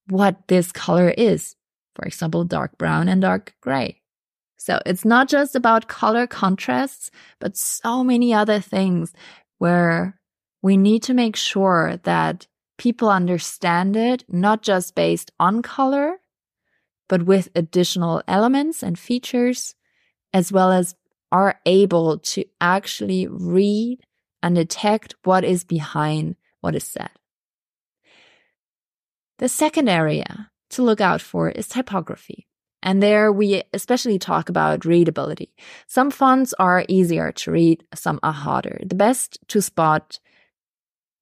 what 0.08 0.48
this 0.48 0.70
color 0.70 1.08
is. 1.16 1.56
For 1.94 2.04
example, 2.04 2.44
dark 2.44 2.76
brown 2.76 3.08
and 3.08 3.22
dark 3.22 3.54
gray. 3.62 4.02
So 4.58 4.80
it's 4.84 5.04
not 5.04 5.28
just 5.28 5.56
about 5.56 5.88
color 5.88 6.26
contrasts, 6.26 7.10
but 7.40 7.56
so 7.56 8.04
many 8.04 8.34
other 8.34 8.60
things 8.60 9.14
where 9.58 10.18
we 10.62 10.76
need 10.76 11.02
to 11.04 11.14
make 11.14 11.36
sure 11.36 11.98
that 12.04 12.46
people 12.78 13.08
understand 13.10 13.96
it, 13.96 14.24
not 14.28 14.62
just 14.62 14.94
based 14.94 15.30
on 15.38 15.62
color, 15.62 16.16
but 17.08 17.22
with 17.24 17.48
additional 17.54 18.22
elements 18.26 18.82
and 18.82 18.98
features, 18.98 19.74
as 20.32 20.52
well 20.52 20.72
as 20.72 20.94
are 21.32 21.60
able 21.66 22.18
to 22.18 22.44
actually 22.60 23.26
read 23.26 24.00
and 24.42 24.54
detect 24.54 25.14
what 25.24 25.44
is 25.44 25.64
behind 25.64 26.36
what 26.60 26.74
is 26.74 26.84
said. 26.84 27.10
The 29.38 29.48
second 29.48 29.88
area 29.88 30.50
to 30.70 30.82
look 30.82 31.00
out 31.00 31.20
for 31.20 31.50
is 31.50 31.68
typography. 31.68 32.46
And 32.82 33.02
there 33.02 33.32
we 33.32 33.62
especially 33.72 34.18
talk 34.18 34.48
about 34.48 34.84
readability. 34.84 35.52
Some 35.88 36.10
fonts 36.10 36.54
are 36.58 36.84
easier 36.88 37.32
to 37.32 37.50
read, 37.50 37.84
some 37.94 38.20
are 38.22 38.32
harder. 38.32 38.78
The 38.84 38.94
best 38.94 39.38
to 39.48 39.60
spot 39.60 40.20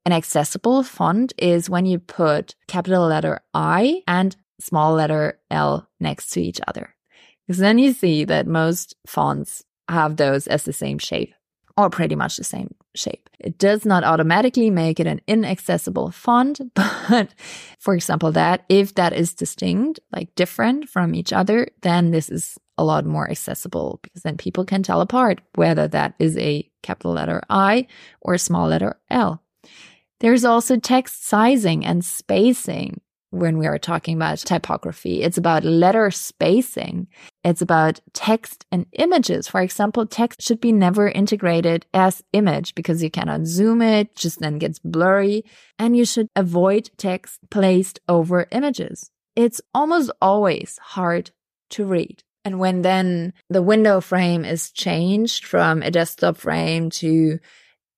an 0.04 0.12
accessible 0.12 0.82
font 0.82 1.32
is 1.38 1.70
when 1.70 1.86
you 1.86 1.98
put 1.98 2.54
capital 2.68 3.06
letter 3.06 3.40
I 3.54 4.02
and 4.06 4.36
small 4.60 4.94
letter 4.94 5.40
L 5.50 5.88
next 6.00 6.30
to 6.30 6.42
each 6.42 6.60
other. 6.66 6.94
Because 7.46 7.58
then 7.58 7.78
you 7.78 7.92
see 7.92 8.24
that 8.24 8.46
most 8.46 8.94
fonts 9.06 9.64
have 9.88 10.16
those 10.16 10.46
as 10.46 10.64
the 10.64 10.72
same 10.72 10.98
shape 10.98 11.34
or 11.76 11.90
pretty 11.90 12.14
much 12.14 12.36
the 12.36 12.44
same 12.44 12.74
shape. 12.94 13.28
It 13.40 13.58
does 13.58 13.84
not 13.84 14.04
automatically 14.04 14.70
make 14.70 15.00
it 15.00 15.06
an 15.06 15.20
inaccessible 15.26 16.10
font, 16.10 16.60
but 16.74 17.34
for 17.78 17.94
example, 17.94 18.32
that 18.32 18.64
if 18.68 18.94
that 18.94 19.12
is 19.12 19.34
distinct, 19.34 20.00
like 20.12 20.34
different 20.34 20.88
from 20.88 21.14
each 21.14 21.32
other, 21.32 21.68
then 21.82 22.10
this 22.10 22.30
is 22.30 22.56
a 22.78 22.84
lot 22.84 23.04
more 23.04 23.30
accessible 23.30 24.00
because 24.02 24.22
then 24.22 24.36
people 24.36 24.64
can 24.64 24.82
tell 24.82 25.00
apart 25.00 25.40
whether 25.54 25.86
that 25.88 26.14
is 26.18 26.36
a 26.38 26.68
capital 26.82 27.12
letter 27.12 27.42
I 27.48 27.86
or 28.20 28.34
a 28.34 28.38
small 28.38 28.68
letter 28.68 28.98
L. 29.10 29.43
There's 30.20 30.44
also 30.44 30.76
text 30.76 31.26
sizing 31.26 31.84
and 31.84 32.04
spacing 32.04 33.00
when 33.34 33.58
we 33.58 33.66
are 33.66 33.78
talking 33.78 34.16
about 34.16 34.38
typography. 34.38 35.22
It's 35.22 35.36
about 35.36 35.64
letter 35.64 36.10
spacing. 36.12 37.08
It's 37.42 37.60
about 37.60 38.00
text 38.12 38.64
and 38.70 38.86
images. 38.92 39.48
For 39.48 39.60
example, 39.60 40.06
text 40.06 40.40
should 40.40 40.60
be 40.60 40.70
never 40.70 41.08
integrated 41.08 41.84
as 41.92 42.22
image 42.32 42.74
because 42.76 43.02
you 43.02 43.10
cannot 43.10 43.46
zoom 43.46 43.82
it, 43.82 44.14
just 44.14 44.38
then 44.38 44.58
gets 44.58 44.78
blurry. 44.78 45.44
And 45.78 45.96
you 45.96 46.04
should 46.04 46.28
avoid 46.36 46.90
text 46.96 47.40
placed 47.50 47.98
over 48.08 48.46
images. 48.52 49.10
It's 49.34 49.60
almost 49.74 50.12
always 50.22 50.78
hard 50.80 51.32
to 51.70 51.84
read. 51.84 52.22
And 52.44 52.60
when 52.60 52.82
then 52.82 53.32
the 53.48 53.62
window 53.62 54.00
frame 54.00 54.44
is 54.44 54.70
changed 54.70 55.44
from 55.44 55.82
a 55.82 55.90
desktop 55.90 56.36
frame 56.36 56.90
to 56.90 57.40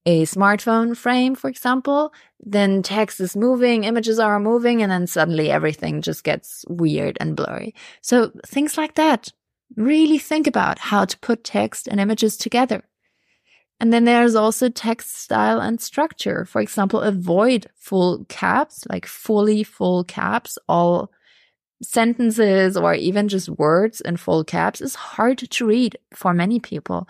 a 0.06 0.22
smartphone 0.22 0.96
frame, 0.96 1.34
for 1.34 1.50
example, 1.50 2.14
then 2.38 2.82
text 2.82 3.20
is 3.20 3.36
moving, 3.36 3.82
images 3.82 4.20
are 4.20 4.38
moving, 4.38 4.80
and 4.80 4.90
then 4.90 5.08
suddenly 5.08 5.50
everything 5.50 6.00
just 6.00 6.22
gets 6.22 6.64
weird 6.68 7.18
and 7.20 7.34
blurry. 7.34 7.74
So 8.00 8.30
things 8.46 8.78
like 8.78 8.94
that. 8.94 9.32
Really 9.76 10.18
think 10.18 10.46
about 10.46 10.78
how 10.78 11.04
to 11.04 11.18
put 11.18 11.42
text 11.42 11.88
and 11.88 11.98
images 11.98 12.36
together. 12.36 12.84
And 13.80 13.92
then 13.92 14.04
there's 14.04 14.36
also 14.36 14.68
text 14.68 15.16
style 15.16 15.60
and 15.60 15.80
structure. 15.80 16.44
For 16.44 16.60
example, 16.60 17.00
avoid 17.00 17.66
full 17.74 18.24
caps, 18.28 18.86
like 18.88 19.06
fully 19.06 19.64
full 19.64 20.04
caps, 20.04 20.56
all 20.68 21.10
sentences 21.82 22.76
or 22.76 22.94
even 22.94 23.28
just 23.28 23.48
words 23.50 24.00
in 24.00 24.16
full 24.16 24.44
caps 24.44 24.80
is 24.80 24.94
hard 24.94 25.38
to 25.38 25.66
read 25.66 25.98
for 26.14 26.32
many 26.32 26.58
people 26.58 27.06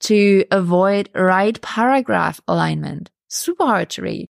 to 0.00 0.44
avoid 0.50 1.10
right 1.14 1.60
paragraph 1.60 2.40
alignment. 2.48 3.10
Super 3.28 3.64
hard 3.64 3.90
to 3.90 4.02
read. 4.02 4.28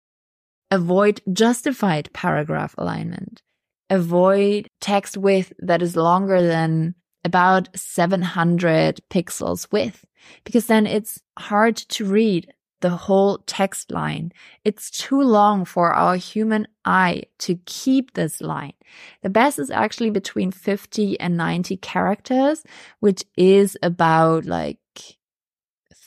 Avoid 0.71 1.21
justified 1.33 2.11
paragraph 2.13 2.75
alignment. 2.77 3.43
Avoid 3.91 4.69
text 4.81 5.17
width 5.17 5.53
that 5.61 5.83
is 5.83 5.97
longer 5.97 6.47
than 6.47 6.95
about 7.25 7.69
700 7.75 9.01
pixels 9.11 9.71
width 9.73 10.05
because 10.45 10.67
then 10.67 10.87
it's 10.87 11.21
hard 11.39 11.77
to 11.77 12.05
read 12.05 12.53
the 12.81 12.91
whole 12.91 13.39
text 13.47 13.91
line. 13.91 14.33
It's 14.65 14.91
too 14.91 15.21
long 15.21 15.65
for 15.65 15.93
our 15.93 16.17
human 16.17 16.69
eye 16.85 17.25
to 17.39 17.57
keep 17.67 18.15
this 18.15 18.41
line. 18.41 18.75
The 19.23 19.31
best 19.31 19.59
is 19.59 19.71
actually 19.71 20.11
between 20.11 20.53
50 20.53 21.19
and 21.19 21.37
90 21.37 21.77
characters, 21.79 22.63
which 23.01 23.25
is 23.37 23.77
about 23.83 24.45
like 24.45 24.79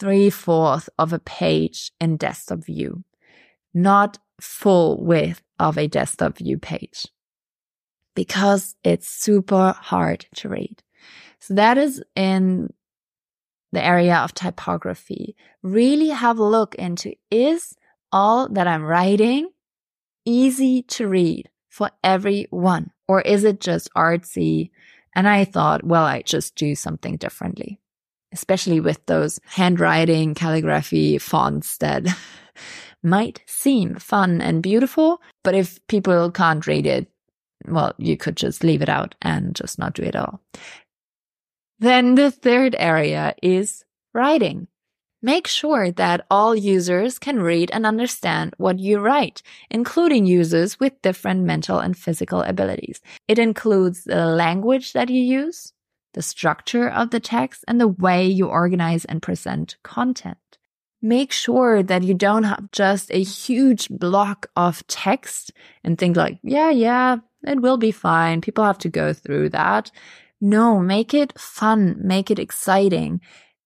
three 0.01 0.31
fourths 0.31 0.89
of 0.97 1.13
a 1.13 1.19
page 1.19 1.91
in 2.01 2.17
desktop 2.17 2.65
view, 2.65 3.03
not 3.71 4.17
full 4.41 4.99
width 5.01 5.43
of 5.59 5.77
a 5.77 5.87
desktop 5.87 6.39
view 6.39 6.57
page 6.57 7.05
because 8.15 8.75
it's 8.83 9.07
super 9.07 9.75
hard 9.77 10.25
to 10.35 10.49
read. 10.49 10.81
So 11.39 11.53
that 11.53 11.77
is 11.77 12.03
in 12.15 12.73
the 13.71 13.85
area 13.85 14.15
of 14.15 14.33
typography. 14.33 15.35
Really 15.61 16.09
have 16.09 16.39
a 16.39 16.43
look 16.43 16.73
into 16.75 17.13
is 17.29 17.75
all 18.11 18.49
that 18.49 18.67
I'm 18.67 18.83
writing 18.83 19.49
easy 20.25 20.81
to 20.83 21.07
read 21.07 21.47
for 21.69 21.91
everyone? 22.03 22.89
Or 23.07 23.21
is 23.21 23.43
it 23.43 23.59
just 23.59 23.93
artsy? 23.95 24.71
And 25.15 25.27
I 25.27 25.45
thought, 25.45 25.83
well, 25.83 26.05
I 26.05 26.23
just 26.23 26.55
do 26.55 26.73
something 26.73 27.17
differently, 27.17 27.80
especially 28.33 28.79
with 28.79 29.05
those 29.05 29.39
handwriting 29.45 30.33
calligraphy 30.33 31.17
fonts 31.17 31.77
that 31.77 32.05
might 33.03 33.41
seem 33.47 33.95
fun 33.95 34.41
and 34.41 34.63
beautiful. 34.63 35.21
But 35.43 35.55
if 35.55 35.85
people 35.87 36.31
can't 36.31 36.65
read 36.67 36.85
it, 36.85 37.07
well, 37.67 37.93
you 37.97 38.17
could 38.17 38.37
just 38.37 38.63
leave 38.63 38.81
it 38.81 38.89
out 38.89 39.15
and 39.21 39.55
just 39.55 39.77
not 39.77 39.93
do 39.93 40.03
it 40.03 40.15
at 40.15 40.15
all. 40.15 40.41
Then 41.79 42.15
the 42.15 42.31
third 42.31 42.75
area 42.77 43.33
is 43.41 43.83
writing. 44.13 44.67
Make 45.23 45.45
sure 45.45 45.91
that 45.91 46.25
all 46.31 46.55
users 46.55 47.19
can 47.19 47.41
read 47.41 47.69
and 47.71 47.85
understand 47.85 48.55
what 48.57 48.79
you 48.79 48.99
write, 48.99 49.43
including 49.69 50.25
users 50.25 50.79
with 50.79 51.01
different 51.03 51.43
mental 51.43 51.77
and 51.77 51.95
physical 51.95 52.41
abilities. 52.41 53.01
It 53.27 53.37
includes 53.37 54.03
the 54.03 54.25
language 54.25 54.93
that 54.93 55.09
you 55.09 55.21
use, 55.21 55.73
the 56.13 56.21
structure 56.21 56.89
of 56.89 57.11
the 57.11 57.19
text, 57.19 57.63
and 57.67 57.79
the 57.79 57.87
way 57.87 58.27
you 58.27 58.47
organize 58.47 59.05
and 59.05 59.21
present 59.21 59.77
content. 59.83 60.37
Make 61.01 61.31
sure 61.31 61.81
that 61.81 62.03
you 62.03 62.13
don't 62.13 62.43
have 62.43 62.71
just 62.71 63.11
a 63.11 63.23
huge 63.23 63.89
block 63.89 64.47
of 64.55 64.85
text 64.87 65.51
and 65.83 65.97
think 65.97 66.15
like, 66.15 66.39
yeah, 66.43 66.69
yeah, 66.69 67.17
it 67.43 67.61
will 67.61 67.77
be 67.77 67.91
fine. 67.91 68.41
People 68.41 68.63
have 68.63 68.77
to 68.79 68.89
go 68.89 69.13
through 69.13 69.49
that. 69.49 69.89
No, 70.39 70.79
make 70.79 71.13
it 71.13 71.37
fun, 71.39 71.97
make 71.99 72.29
it 72.29 72.39
exciting. 72.39 73.21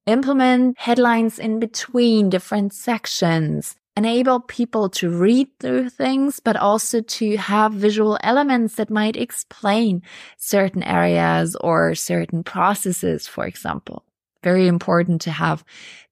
Implement 0.06 0.78
headlines 0.80 1.40
in 1.40 1.60
between 1.60 2.30
different 2.30 2.74
sections. 2.74 3.75
Enable 3.98 4.42
people 4.42 4.90
to 4.90 5.10
read 5.10 5.48
through 5.60 5.90
things, 5.90 6.42
but 6.42 6.58
also 6.58 7.02
to 7.02 7.38
have 7.38 7.72
visual 7.72 8.18
elements 8.22 8.75
that 8.75 8.90
might 8.90 9.16
explain 9.16 10.02
certain 10.38 10.84
areas 10.84 11.56
or 11.62 11.96
certain 11.96 12.44
processes, 12.44 13.25
for 13.25 13.46
example. 13.46 14.04
Very 14.44 14.68
important 14.68 15.22
to 15.22 15.32
have 15.32 15.64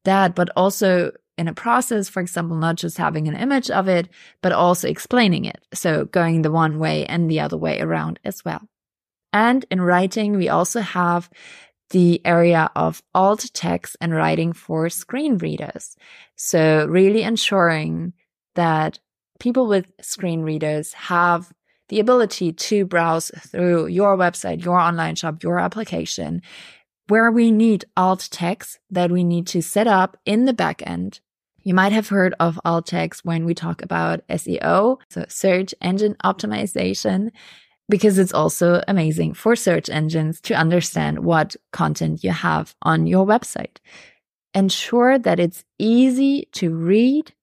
that, 0.05 0.33
but 0.33 0.49
also 0.55 1.11
in 1.37 1.47
a 1.47 1.53
process, 1.53 2.07
for 2.07 2.21
example, 2.21 2.55
not 2.55 2.75
just 2.75 2.97
having 2.97 3.27
an 3.27 3.35
image 3.35 3.69
of 3.69 3.87
it, 3.87 4.07
but 4.41 4.53
also 4.53 4.87
explaining 4.87 5.45
it. 5.45 5.65
So 5.73 6.05
going 6.05 6.41
the 6.41 6.51
one 6.51 6.79
way 6.79 7.05
and 7.05 7.29
the 7.29 7.41
other 7.41 7.57
way 7.57 7.81
around 7.81 8.19
as 8.23 8.45
well. 8.45 8.61
And 9.33 9.65
in 9.71 9.81
writing, 9.81 10.37
we 10.37 10.47
also 10.47 10.79
have 10.79 11.29
the 11.93 12.19
area 12.25 12.71
of 12.75 13.03
alt 13.13 13.45
text 13.53 13.95
and 14.01 14.13
writing 14.13 14.51
for 14.51 14.89
screen 14.89 15.37
readers. 15.37 15.95
So 16.35 16.87
really 16.87 17.21
ensuring 17.21 18.13
that 18.55 18.99
people 19.39 19.67
with 19.67 19.85
screen 20.01 20.41
readers 20.41 20.93
have 20.93 21.53
the 21.89 21.99
ability 21.99 22.51
to 22.51 22.85
browse 22.85 23.29
through 23.37 23.87
your 23.87 24.17
website, 24.17 24.65
your 24.65 24.79
online 24.79 25.13
shop, 25.13 25.43
your 25.43 25.59
application, 25.59 26.41
where 27.09 27.31
we 27.31 27.51
need 27.51 27.85
alt 27.95 28.27
text 28.31 28.79
that 28.89 29.11
we 29.11 29.23
need 29.23 29.45
to 29.47 29.61
set 29.61 29.85
up 29.85 30.17
in 30.25 30.45
the 30.45 30.53
backend. 30.53 31.19
You 31.61 31.75
might 31.75 31.91
have 31.91 32.09
heard 32.09 32.33
of 32.39 32.59
alt 32.65 32.87
text 32.87 33.23
when 33.23 33.45
we 33.45 33.53
talk 33.53 33.83
about 33.83 34.27
SEO, 34.29 34.97
so 35.09 35.25
search 35.29 35.75
engine 35.79 36.15
optimization 36.23 37.29
because 37.93 38.17
it's 38.17 38.33
also 38.33 38.81
amazing 38.87 39.35
for 39.35 39.55
search 39.55 39.87
engines 39.87 40.41
to 40.41 40.55
understand 40.55 41.19
what 41.19 41.55
content 41.71 42.23
you 42.23 42.31
have 42.31 42.73
on 42.81 43.05
your 43.05 43.23
website. 43.23 43.77
Ensure 44.55 45.19
that 45.19 45.39
it's 45.39 45.63
easy 45.77 46.49
to 46.53 46.73
read 46.73 47.35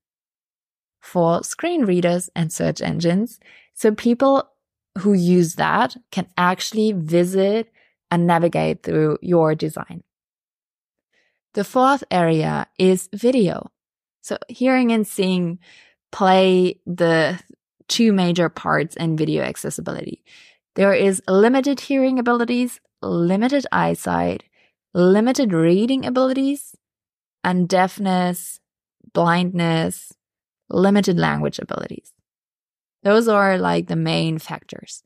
for 1.00 1.44
screen 1.44 1.84
readers 1.84 2.30
and 2.34 2.52
search 2.52 2.82
engines. 2.82 3.38
So 3.74 3.94
people 3.94 4.42
who 4.98 5.12
use 5.12 5.54
that 5.54 5.96
can 6.10 6.26
actually 6.36 6.94
visit 6.94 7.70
and 8.10 8.26
navigate 8.26 8.82
through 8.82 9.18
your 9.22 9.54
design. 9.54 10.02
The 11.54 11.62
fourth 11.62 12.02
area 12.10 12.66
is 12.76 13.08
video. 13.14 13.70
So 14.20 14.36
hearing 14.48 14.90
and 14.90 15.06
seeing 15.06 15.60
play 16.10 16.80
the 16.86 17.38
two 17.90 18.12
major 18.12 18.48
parts 18.48 18.96
in 18.96 19.16
video 19.16 19.42
accessibility. 19.42 20.24
There 20.76 20.94
is 20.94 21.20
limited 21.28 21.80
hearing 21.80 22.18
abilities, 22.18 22.80
limited 23.02 23.66
eyesight, 23.72 24.44
limited 24.94 25.52
reading 25.52 26.06
abilities, 26.06 26.76
and 27.42 27.68
deafness, 27.68 28.60
blindness, 29.12 30.12
limited 30.68 31.18
language 31.18 31.58
abilities. 31.58 32.12
Those 33.02 33.28
are 33.28 33.58
like 33.58 33.88
the 33.88 33.96
main 33.96 34.38
factors. 34.38 35.02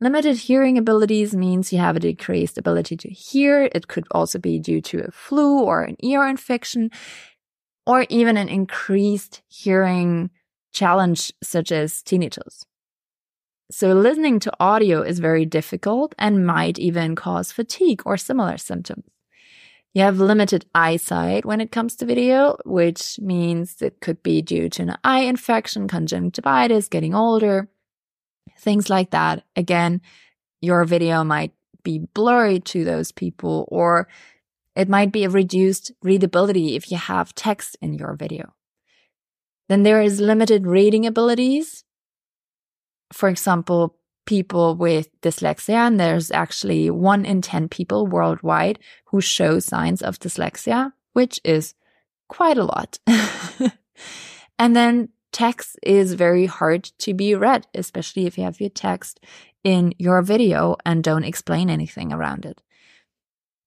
Limited 0.00 0.36
hearing 0.36 0.78
abilities 0.78 1.34
means 1.34 1.72
you 1.72 1.80
have 1.80 1.96
a 1.96 2.00
decreased 2.00 2.56
ability 2.56 2.96
to 2.98 3.08
hear. 3.08 3.68
It 3.72 3.88
could 3.88 4.06
also 4.12 4.38
be 4.38 4.60
due 4.60 4.80
to 4.82 5.06
a 5.06 5.10
flu 5.10 5.60
or 5.64 5.82
an 5.82 5.96
ear 6.04 6.24
infection, 6.24 6.90
or 7.84 8.06
even 8.08 8.36
an 8.36 8.48
increased 8.48 9.42
hearing 9.48 10.30
challenge 10.72 11.32
such 11.42 11.72
as 11.72 12.02
tinnitus. 12.02 12.64
So 13.70 13.92
listening 13.92 14.40
to 14.40 14.52
audio 14.58 15.02
is 15.02 15.18
very 15.18 15.44
difficult 15.44 16.14
and 16.18 16.46
might 16.46 16.78
even 16.78 17.14
cause 17.14 17.52
fatigue 17.52 18.02
or 18.06 18.16
similar 18.16 18.56
symptoms. 18.56 19.04
You 19.94 20.02
have 20.02 20.20
limited 20.20 20.64
eyesight 20.74 21.44
when 21.44 21.60
it 21.60 21.72
comes 21.72 21.96
to 21.96 22.06
video, 22.06 22.56
which 22.64 23.18
means 23.20 23.82
it 23.82 24.00
could 24.00 24.22
be 24.22 24.42
due 24.42 24.68
to 24.70 24.82
an 24.82 24.96
eye 25.02 25.20
infection, 25.20 25.88
conjunctivitis, 25.88 26.88
getting 26.88 27.14
older, 27.14 27.68
things 28.58 28.88
like 28.88 29.10
that. 29.10 29.44
Again, 29.56 30.00
your 30.60 30.84
video 30.84 31.24
might 31.24 31.52
be 31.82 31.98
blurry 32.14 32.60
to 32.60 32.84
those 32.84 33.12
people, 33.12 33.66
or 33.68 34.08
it 34.76 34.88
might 34.88 35.10
be 35.12 35.24
a 35.24 35.30
reduced 35.30 35.92
readability 36.02 36.76
if 36.76 36.90
you 36.90 36.96
have 36.96 37.34
text 37.34 37.76
in 37.80 37.94
your 37.94 38.14
video. 38.14 38.52
Then 39.68 39.82
there 39.82 40.00
is 40.00 40.20
limited 40.20 40.66
reading 40.66 41.06
abilities. 41.06 41.84
For 43.12 43.28
example, 43.28 43.96
people 44.26 44.74
with 44.74 45.08
dyslexia, 45.20 45.86
and 45.86 45.98
there's 45.98 46.30
actually 46.30 46.90
one 46.90 47.24
in 47.24 47.40
10 47.40 47.68
people 47.68 48.06
worldwide 48.06 48.78
who 49.06 49.20
show 49.20 49.58
signs 49.58 50.02
of 50.02 50.18
dyslexia, 50.18 50.92
which 51.12 51.40
is 51.44 51.74
quite 52.28 52.58
a 52.58 52.64
lot. 52.64 52.98
and 54.58 54.76
then 54.76 55.08
text 55.32 55.78
is 55.82 56.14
very 56.14 56.46
hard 56.46 56.84
to 56.98 57.14
be 57.14 57.34
read, 57.34 57.66
especially 57.74 58.26
if 58.26 58.36
you 58.36 58.44
have 58.44 58.60
your 58.60 58.70
text 58.70 59.20
in 59.64 59.94
your 59.98 60.22
video 60.22 60.76
and 60.84 61.02
don't 61.02 61.24
explain 61.24 61.70
anything 61.70 62.12
around 62.12 62.44
it. 62.44 62.60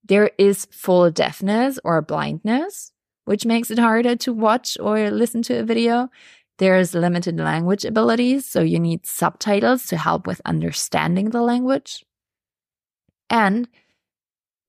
There 0.03 0.31
is 0.37 0.67
full 0.71 1.11
deafness 1.11 1.79
or 1.83 2.01
blindness, 2.01 2.91
which 3.31 3.45
makes 3.45 3.71
it 3.71 3.79
harder 3.79 4.13
to 4.17 4.33
watch 4.33 4.77
or 4.81 5.09
listen 5.09 5.41
to 5.41 5.57
a 5.57 5.63
video. 5.63 6.09
There's 6.57 6.93
limited 6.93 7.39
language 7.39 7.85
abilities, 7.85 8.45
so 8.45 8.59
you 8.59 8.77
need 8.77 9.05
subtitles 9.05 9.85
to 9.85 9.95
help 9.95 10.27
with 10.27 10.41
understanding 10.43 11.29
the 11.29 11.41
language. 11.41 12.03
And 13.29 13.69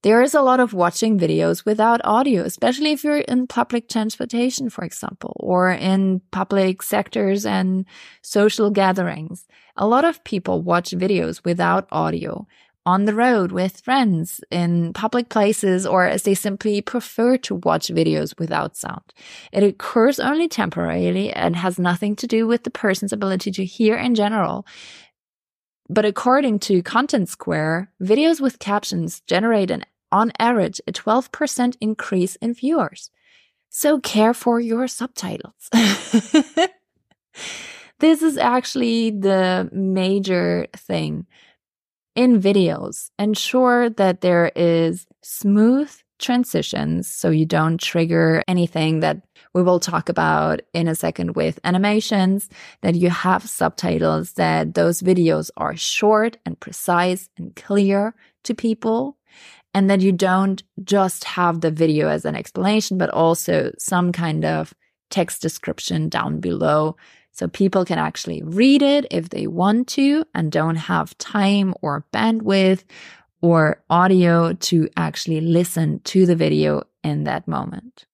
there 0.04 0.22
is 0.22 0.32
a 0.32 0.42
lot 0.42 0.60
of 0.60 0.74
watching 0.74 1.18
videos 1.18 1.64
without 1.64 2.00
audio, 2.04 2.44
especially 2.44 2.92
if 2.92 3.02
you're 3.02 3.26
in 3.34 3.48
public 3.48 3.88
transportation, 3.88 4.70
for 4.70 4.84
example, 4.84 5.36
or 5.40 5.72
in 5.72 6.20
public 6.30 6.82
sectors 6.82 7.44
and 7.44 7.84
social 8.22 8.70
gatherings. 8.70 9.48
A 9.76 9.88
lot 9.88 10.04
of 10.04 10.22
people 10.22 10.62
watch 10.62 10.92
videos 10.92 11.44
without 11.44 11.88
audio, 11.90 12.46
on 12.84 13.04
the 13.04 13.14
road 13.14 13.52
with 13.52 13.80
friends, 13.80 14.40
in 14.50 14.92
public 14.92 15.28
places, 15.28 15.86
or 15.86 16.04
as 16.06 16.24
they 16.24 16.34
simply 16.34 16.80
prefer 16.80 17.36
to 17.38 17.54
watch 17.56 17.88
videos 17.88 18.36
without 18.38 18.76
sound. 18.76 19.12
It 19.52 19.62
occurs 19.62 20.18
only 20.18 20.48
temporarily 20.48 21.32
and 21.32 21.54
has 21.56 21.78
nothing 21.78 22.16
to 22.16 22.26
do 22.26 22.46
with 22.46 22.64
the 22.64 22.70
person's 22.70 23.12
ability 23.12 23.52
to 23.52 23.64
hear 23.64 23.96
in 23.96 24.14
general. 24.14 24.66
But 25.88 26.04
according 26.04 26.58
to 26.60 26.82
Contentsquare, 26.82 27.88
videos 28.02 28.40
with 28.40 28.58
captions 28.58 29.20
generate 29.26 29.70
an 29.70 29.84
on 30.10 30.32
average 30.38 30.80
a 30.86 30.92
12% 30.92 31.76
increase 31.80 32.36
in 32.36 32.54
viewers. 32.54 33.10
So 33.70 33.98
care 33.98 34.34
for 34.34 34.60
your 34.60 34.86
subtitles. 34.86 35.70
this 37.98 38.20
is 38.22 38.36
actually 38.36 39.10
the 39.10 39.70
major 39.72 40.66
thing 40.76 41.26
in 42.14 42.40
videos. 42.40 43.10
Ensure 43.18 43.90
that 43.90 44.20
there 44.20 44.52
is 44.54 45.06
smooth 45.22 45.90
transitions 46.18 47.12
so 47.12 47.30
you 47.30 47.44
don't 47.44 47.80
trigger 47.80 48.42
anything 48.46 49.00
that 49.00 49.20
we 49.54 49.62
will 49.62 49.80
talk 49.80 50.08
about 50.08 50.62
in 50.72 50.88
a 50.88 50.94
second 50.94 51.34
with 51.34 51.58
animations, 51.64 52.48
that 52.80 52.94
you 52.94 53.10
have 53.10 53.48
subtitles, 53.48 54.34
that 54.34 54.74
those 54.74 55.02
videos 55.02 55.50
are 55.56 55.76
short 55.76 56.38
and 56.46 56.58
precise 56.60 57.28
and 57.36 57.54
clear 57.56 58.14
to 58.44 58.54
people 58.54 59.18
and 59.74 59.90
that 59.90 60.00
you 60.00 60.12
don't 60.12 60.62
just 60.84 61.24
have 61.24 61.60
the 61.60 61.70
video 61.70 62.08
as 62.08 62.24
an 62.24 62.36
explanation, 62.36 62.98
but 62.98 63.10
also 63.10 63.72
some 63.78 64.12
kind 64.12 64.44
of 64.44 64.74
text 65.10 65.42
description 65.42 66.08
down 66.08 66.40
below. 66.40 66.96
So 67.32 67.48
people 67.48 67.84
can 67.84 67.98
actually 67.98 68.42
read 68.42 68.82
it 68.82 69.06
if 69.10 69.30
they 69.30 69.46
want 69.46 69.88
to 69.88 70.24
and 70.34 70.52
don't 70.52 70.76
have 70.76 71.16
time 71.18 71.74
or 71.80 72.06
bandwidth 72.12 72.84
or 73.40 73.82
audio 73.90 74.52
to 74.52 74.88
actually 74.96 75.40
listen 75.40 76.00
to 76.04 76.26
the 76.26 76.36
video 76.36 76.84
in 77.02 77.24
that 77.24 77.48
moment. 77.48 78.06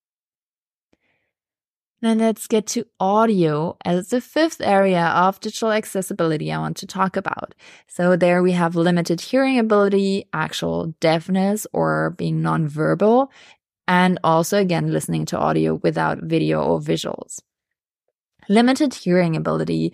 Then 2.00 2.18
let's 2.18 2.46
get 2.46 2.68
to 2.68 2.86
audio 3.00 3.76
as 3.84 4.10
the 4.10 4.20
fifth 4.20 4.60
area 4.60 5.04
of 5.06 5.40
digital 5.40 5.72
accessibility 5.72 6.52
I 6.52 6.58
want 6.58 6.76
to 6.76 6.86
talk 6.86 7.16
about. 7.16 7.56
So 7.88 8.14
there 8.14 8.40
we 8.40 8.52
have 8.52 8.76
limited 8.76 9.20
hearing 9.20 9.58
ability, 9.58 10.28
actual 10.32 10.94
deafness 11.00 11.66
or 11.72 12.10
being 12.10 12.40
nonverbal, 12.40 13.28
and 13.88 14.20
also 14.22 14.58
again, 14.58 14.92
listening 14.92 15.26
to 15.26 15.38
audio 15.38 15.74
without 15.82 16.22
video 16.22 16.62
or 16.62 16.80
visuals. 16.80 17.40
Limited 18.48 18.94
hearing 18.94 19.36
ability 19.36 19.92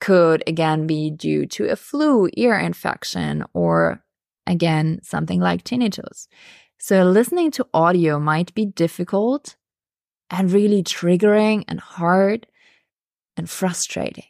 could 0.00 0.42
again 0.46 0.86
be 0.86 1.10
due 1.10 1.46
to 1.46 1.70
a 1.70 1.76
flu, 1.76 2.28
ear 2.34 2.58
infection, 2.58 3.44
or 3.54 4.02
again, 4.46 5.00
something 5.02 5.40
like 5.40 5.62
tinnitus. 5.62 6.26
So 6.78 7.04
listening 7.04 7.52
to 7.52 7.68
audio 7.72 8.18
might 8.18 8.52
be 8.54 8.66
difficult 8.66 9.56
and 10.30 10.50
really 10.50 10.82
triggering 10.82 11.64
and 11.68 11.78
hard 11.78 12.46
and 13.36 13.48
frustrating. 13.48 14.24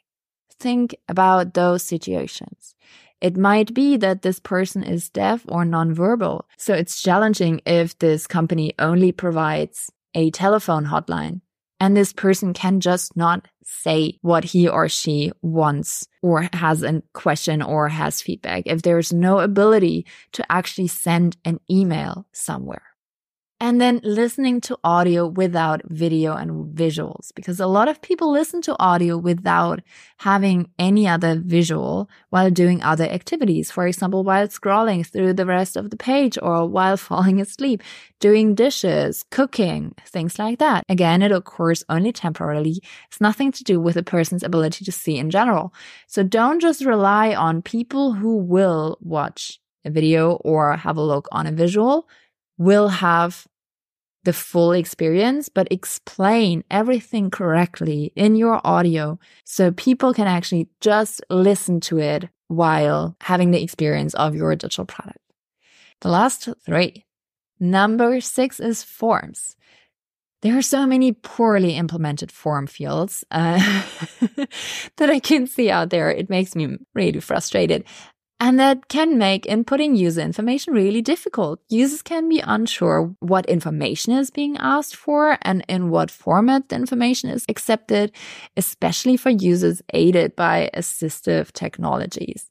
Think 0.59 0.95
about 1.09 1.55
those 1.55 1.83
situations. 1.83 2.75
It 3.21 3.37
might 3.37 3.73
be 3.73 3.97
that 3.97 4.23
this 4.23 4.41
person 4.41 4.83
is 4.83 5.09
deaf 5.09 5.45
or 5.49 5.65
nonverbal. 5.65 6.43
So 6.59 6.75
it's 6.75 7.01
challenging 7.01 7.63
if 7.65 7.97
this 7.99 8.27
company 8.27 8.75
only 8.79 9.13
provides 9.13 9.91
a 10.15 10.31
telephone 10.33 10.87
hotline 10.87 11.41
and 11.83 11.97
this 11.97 12.13
person 12.13 12.53
can 12.53 12.79
just 12.79 13.17
not 13.17 13.49
say 13.65 14.17
what 14.23 14.45
he 14.45 14.69
or 14.69 14.89
she 14.89 15.33
wants 15.43 16.07
or 16.23 16.49
has 16.53 16.85
a 16.85 17.03
question 17.13 17.61
or 17.61 17.89
has 17.89 18.23
feedback. 18.23 18.63
If 18.67 18.83
there's 18.83 19.13
no 19.13 19.41
ability 19.41 20.07
to 20.35 20.53
actually 20.53 20.87
send 20.87 21.37
an 21.45 21.59
email 21.69 22.25
somewhere 22.31 22.92
and 23.63 23.81
then 23.81 24.01
listening 24.03 24.61
to 24.61 24.77
audio 24.83 25.25
without 25.25 25.83
video 25.85 26.35
and 26.35 26.75
visuals 26.75 27.33
because 27.37 27.61
a 27.61 27.67
lot 27.69 27.87
of 27.87 28.03
people 28.03 28.33
listen 28.33 28.61
to 28.61 28.77
audio 28.81 29.17
without 29.17 29.81
having 30.17 30.69
any 30.81 31.07
other 31.07 31.41
visual 31.41 32.11
while 32.31 32.51
doing 32.51 32.83
other 32.83 33.05
activities. 33.05 33.71
For 33.71 33.87
example 33.87 34.25
while 34.25 34.49
scrolling 34.49 35.07
through 35.07 35.35
the 35.35 35.47
rest 35.47 35.77
of 35.77 35.91
the 35.91 35.97
page 35.97 36.37
or 36.43 36.67
while 36.67 36.97
falling 37.09 37.41
asleep 37.41 37.85
doing 38.19 38.57
dishes 38.57 39.25
cooking 39.31 39.95
things 40.07 40.41
like 40.41 40.59
that. 40.59 40.83
Again 40.89 41.23
it 41.23 41.31
occurs 41.31 41.85
only 41.89 42.11
temporarily. 42.11 42.83
It's 43.07 43.21
nothing 43.21 43.53
to 43.53 43.63
do 43.63 43.79
with 43.81 43.97
a 43.97 44.03
person's 44.03 44.43
ability 44.43 44.85
to 44.85 44.91
see 44.91 45.19
in 45.19 45.31
general. 45.31 45.73
So 46.09 46.25
don't 46.25 46.59
just 46.59 46.85
rely 46.85 47.33
on 47.33 47.63
people 47.63 48.15
who 48.15 48.39
will 48.39 48.99
watch 49.01 49.61
a 49.85 49.91
video 49.91 50.33
or 50.43 50.77
have 50.79 50.97
a 50.97 51.01
look 51.01 51.29
on 51.31 51.47
a 51.47 51.53
visual. 51.53 52.09
Will 52.59 52.89
have 52.89 53.47
the 54.25 54.33
full 54.33 54.73
experience, 54.73 55.49
but 55.49 55.69
explain 55.71 56.65
everything 56.71 57.31
correctly 57.31 58.13
in 58.15 58.37
your 58.37 58.61
audio 58.65 59.19
so 59.45 59.73
people 59.73 60.15
can 60.15 60.27
actually 60.27 60.69
just 60.81 61.21
listen 61.29 61.81
to 61.81 61.99
it 61.99 62.29
while 62.49 63.17
having 63.23 63.51
the 63.51 63.63
experience 63.63 64.15
of 64.15 64.35
your 64.35 64.55
digital 64.55 64.85
product. 64.85 65.19
The 66.01 66.09
last 66.09 66.49
three. 66.65 67.05
Number 67.59 68.21
six 68.21 68.61
is 68.61 68.83
forms. 68.83 69.57
There 70.43 70.59
are 70.59 70.63
so 70.63 70.87
many 70.87 71.13
poorly 71.13 71.77
implemented 71.77 72.33
form 72.33 72.67
fields 72.67 73.25
uh, 73.31 73.59
that 74.97 75.09
I 75.09 75.21
can 75.21 75.47
see 75.47 75.71
out 75.71 75.91
there. 75.91 76.11
It 76.11 76.29
makes 76.29 76.57
me 76.57 76.79
really 76.95 77.21
frustrated. 77.21 77.85
And 78.45 78.59
that 78.59 78.89
can 78.89 79.19
make 79.19 79.45
inputting 79.45 79.97
user 79.97 80.21
information 80.21 80.75
really 80.75 81.01
difficult. 81.01 81.61
Users 81.69 82.03
can 82.03 82.29
be 82.29 82.41
unsure 82.41 83.15
what 83.21 83.47
information 83.47 84.15
is 84.15 84.33
being 84.33 84.57
asked 84.57 84.97
for 84.97 85.39
and 85.43 85.65
in 85.69 85.91
what 85.91 86.11
format 86.11 86.69
the 86.69 86.75
information 86.75 87.31
is 87.31 87.45
accepted, 87.49 88.11
especially 88.57 89.17
for 89.17 89.31
users 89.31 89.81
aided 89.95 90.35
by 90.35 90.71
assistive 90.75 91.53
technologies. 91.53 92.51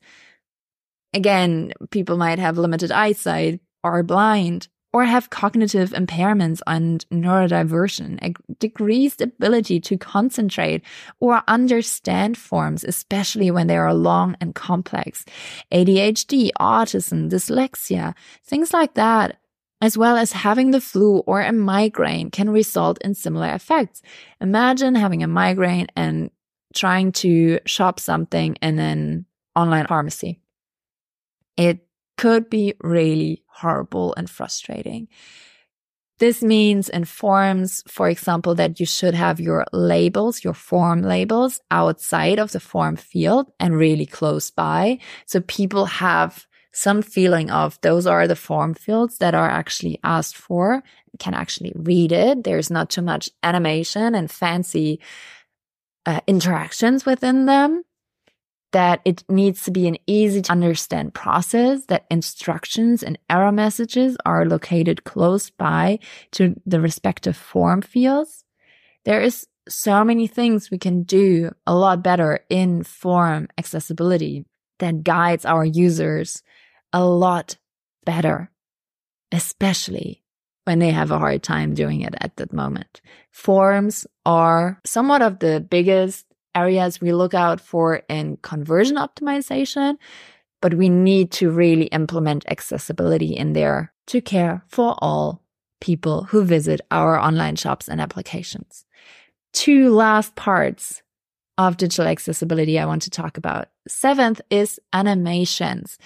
Again, 1.14 1.74
people 1.90 2.16
might 2.16 2.40
have 2.40 2.58
limited 2.58 2.94
eyesight, 2.94 3.60
are 3.84 4.02
blind, 4.02 4.70
or 4.94 5.06
have 5.06 5.30
cognitive 5.30 5.92
impairments 5.92 6.62
and 6.68 7.06
neurodiversion, 7.10 8.20
a 8.22 8.34
decreased 8.56 9.22
ability 9.22 9.80
to 9.80 9.98
concentrate 9.98 10.84
or 11.20 11.44
understand 11.48 12.38
forms, 12.38 12.84
especially 12.84 13.50
when 13.52 13.68
they 13.68 13.78
are 13.78 13.94
long 13.94 14.36
and 14.42 14.54
complex, 14.54 15.26
ADHD, 15.72 16.52
autism, 16.60 17.30
dyslexia, 17.30 18.14
things 18.44 18.74
like 18.74 18.96
that, 18.96 19.38
as 19.82 19.98
well 19.98 20.18
as 20.18 20.34
having 20.34 20.72
the 20.72 20.82
flu 20.82 21.20
or 21.20 21.42
a 21.42 21.52
migraine 21.52 22.30
can 22.30 22.50
result 22.50 23.02
in 23.02 23.16
similar 23.16 23.54
effects. 23.54 24.02
Imagine 24.40 24.96
having 24.96 25.24
a 25.24 25.28
migraine 25.28 25.88
and 25.96 26.30
trying 26.76 27.12
to 27.12 27.60
shop 27.66 28.00
something 28.00 28.56
in 28.62 28.78
an 28.80 29.26
online 29.56 29.88
pharmacy. 29.88 30.40
It 31.58 31.86
could 32.22 32.52
be 32.52 32.76
really 32.82 33.42
horrible 33.48 34.14
and 34.16 34.30
frustrating. 34.30 35.08
This 36.20 36.44
means 36.44 36.88
in 36.88 37.06
forms, 37.06 37.84
for 37.88 38.10
example, 38.10 38.54
that 38.54 38.80
you 38.80 38.86
should 38.86 39.16
have 39.16 39.40
your 39.40 39.66
labels, 39.74 40.44
your 40.44 40.54
form 40.54 41.02
labels 41.02 41.60
outside 41.72 42.38
of 42.38 42.52
the 42.52 42.60
form 42.60 42.96
field 42.96 43.52
and 43.60 43.76
really 43.76 44.06
close 44.06 44.52
by. 44.52 45.00
So 45.26 45.42
people 45.42 45.86
have 45.86 46.46
some 46.72 47.02
feeling 47.02 47.50
of 47.50 47.82
those 47.82 48.06
are 48.06 48.28
the 48.28 48.36
form 48.36 48.76
fields 48.76 49.18
that 49.18 49.34
are 49.34 49.50
actually 49.50 50.00
asked 50.04 50.38
for, 50.38 50.84
can 51.18 51.34
actually 51.34 51.74
read 51.76 52.12
it. 52.12 52.44
There's 52.44 52.70
not 52.70 52.92
too 52.92 53.02
much 53.02 53.32
animation 53.42 54.14
and 54.14 54.30
fancy 54.30 55.00
uh, 56.06 56.22
interactions 56.28 57.04
within 57.04 57.48
them 57.48 57.84
that 58.72 59.02
it 59.06 59.24
needs 59.30 59.64
to 59.64 59.72
be 59.72 59.88
an 59.88 59.98
easy 60.08 60.42
to 60.42 60.52
understand 60.52 61.14
process, 61.14 61.86
that 61.86 62.06
instructions 62.10 63.04
and 63.04 63.18
error 63.30 63.52
messages 63.52 64.18
are 64.26 64.46
located 64.46 65.04
close 65.04 65.50
by 65.50 66.00
to 66.32 66.56
the 66.66 66.80
respective 66.80 67.36
form 67.36 67.82
fields. 67.82 68.44
There 69.06 69.22
is 69.22 69.48
so 69.68 70.04
many 70.04 70.28
things 70.28 70.72
we 70.72 70.78
can 70.78 71.04
do 71.04 71.52
a 71.68 71.76
lot 71.76 72.04
better 72.04 72.40
in 72.50 72.84
form 72.84 73.48
accessibility 73.58 74.46
that 74.80 75.04
guides 75.04 75.46
our 75.46 75.64
users 75.64 76.42
a 76.94 77.04
lot 77.04 77.58
better, 78.06 78.52
especially 79.32 80.24
when 80.66 80.80
they 80.80 80.92
have 80.92 81.12
a 81.12 81.20
hard 81.20 81.44
time 81.44 81.74
doing 81.74 82.02
it 82.02 82.16
at 82.20 82.36
that 82.38 82.54
moment. 82.54 83.02
Forms 83.32 84.06
are 84.26 84.80
somewhat 84.86 85.22
of 85.22 85.40
the 85.40 85.60
biggest 85.60 86.26
areas 86.56 87.02
we 87.02 87.14
look 87.14 87.34
out 87.34 87.62
for 87.62 88.04
in 88.10 88.38
conversion 88.38 88.98
optimization, 88.98 89.98
but 90.62 90.74
we 90.74 90.90
need 90.90 91.32
to 91.32 91.50
really 91.50 91.86
implement 91.86 92.46
accessibility 92.48 93.36
in 93.36 93.54
there 93.54 93.94
to 94.08 94.22
care 94.22 94.64
for 94.68 94.96
all 95.00 95.42
people 95.80 96.26
who 96.26 96.44
visit 96.44 96.82
our 96.92 97.20
online 97.20 97.56
shops 97.56 97.88
and 97.88 98.00
applications. 98.00 98.86
Two 99.54 99.90
last 99.90 100.36
parts 100.36 101.02
of 101.58 101.78
digital 101.78 102.08
accessibility 102.08 102.80
I 102.80 102.86
want 102.86 103.02
to 103.04 103.10
talk 103.10 103.38
about. 103.38 103.68
Seventh 103.88 104.42
is 104.50 104.80
animations. 104.94 105.98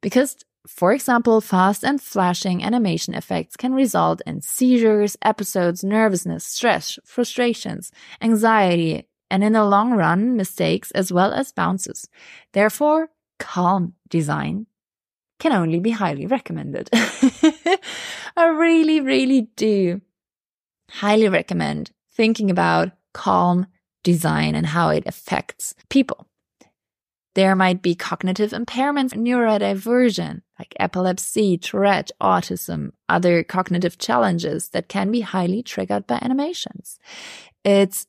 Because, 0.00 0.36
for 0.66 0.92
example, 0.92 1.40
fast 1.40 1.84
and 1.84 2.00
flashing 2.00 2.62
animation 2.62 3.14
effects 3.14 3.56
can 3.56 3.72
result 3.72 4.20
in 4.26 4.40
seizures, 4.40 5.16
episodes, 5.22 5.82
nervousness, 5.82 6.44
stress, 6.44 6.98
frustrations, 7.04 7.90
anxiety, 8.20 9.06
and 9.30 9.44
in 9.44 9.52
the 9.52 9.64
long 9.64 9.92
run, 9.92 10.36
mistakes 10.36 10.90
as 10.92 11.12
well 11.12 11.32
as 11.32 11.52
bounces. 11.52 12.08
Therefore, 12.52 13.10
calm 13.38 13.94
design 14.08 14.66
can 15.38 15.52
only 15.52 15.80
be 15.80 15.90
highly 15.90 16.26
recommended. 16.26 16.90
I 16.92 18.46
really, 18.46 19.00
really 19.00 19.48
do 19.56 20.00
highly 20.90 21.28
recommend 21.28 21.90
thinking 22.12 22.50
about 22.50 22.92
calm 23.14 23.66
design 24.02 24.54
and 24.54 24.66
how 24.66 24.90
it 24.90 25.04
affects 25.06 25.74
people. 25.88 26.26
There 27.34 27.54
might 27.54 27.80
be 27.80 27.94
cognitive 27.94 28.50
impairments, 28.50 29.14
neurodivergent, 29.14 30.42
like 30.58 30.74
epilepsy, 30.80 31.56
Tourette, 31.58 32.10
autism, 32.20 32.90
other 33.08 33.44
cognitive 33.44 33.98
challenges 33.98 34.70
that 34.70 34.88
can 34.88 35.12
be 35.12 35.20
highly 35.20 35.62
triggered 35.62 36.06
by 36.08 36.18
animations. 36.20 36.98
It's 37.64 38.06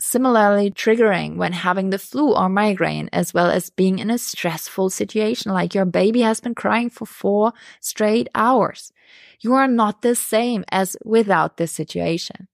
similarly 0.00 0.70
triggering 0.70 1.36
when 1.36 1.52
having 1.52 1.90
the 1.90 1.98
flu 1.98 2.34
or 2.34 2.48
migraine, 2.48 3.08
as 3.12 3.32
well 3.32 3.50
as 3.50 3.70
being 3.70 3.98
in 3.98 4.10
a 4.10 4.18
stressful 4.18 4.90
situation, 4.90 5.52
like 5.52 5.74
your 5.74 5.84
baby 5.84 6.20
has 6.22 6.40
been 6.40 6.54
crying 6.54 6.90
for 6.90 7.06
four 7.06 7.52
straight 7.80 8.28
hours. 8.34 8.92
You 9.40 9.54
are 9.54 9.68
not 9.68 10.02
the 10.02 10.14
same 10.14 10.64
as 10.70 10.96
without 11.04 11.56
this 11.56 11.72
situation. 11.72 12.48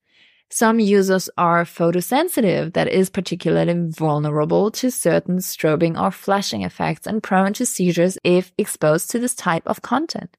Some 0.52 0.80
users 0.80 1.30
are 1.38 1.64
photosensitive, 1.64 2.72
that 2.72 2.88
is 2.88 3.08
particularly 3.08 3.88
vulnerable 3.88 4.72
to 4.72 4.90
certain 4.90 5.38
strobing 5.38 6.00
or 6.00 6.10
flashing 6.10 6.62
effects 6.62 7.06
and 7.06 7.22
prone 7.22 7.52
to 7.52 7.64
seizures 7.64 8.18
if 8.24 8.52
exposed 8.58 9.10
to 9.10 9.20
this 9.20 9.36
type 9.36 9.62
of 9.66 9.82
content. 9.82 10.36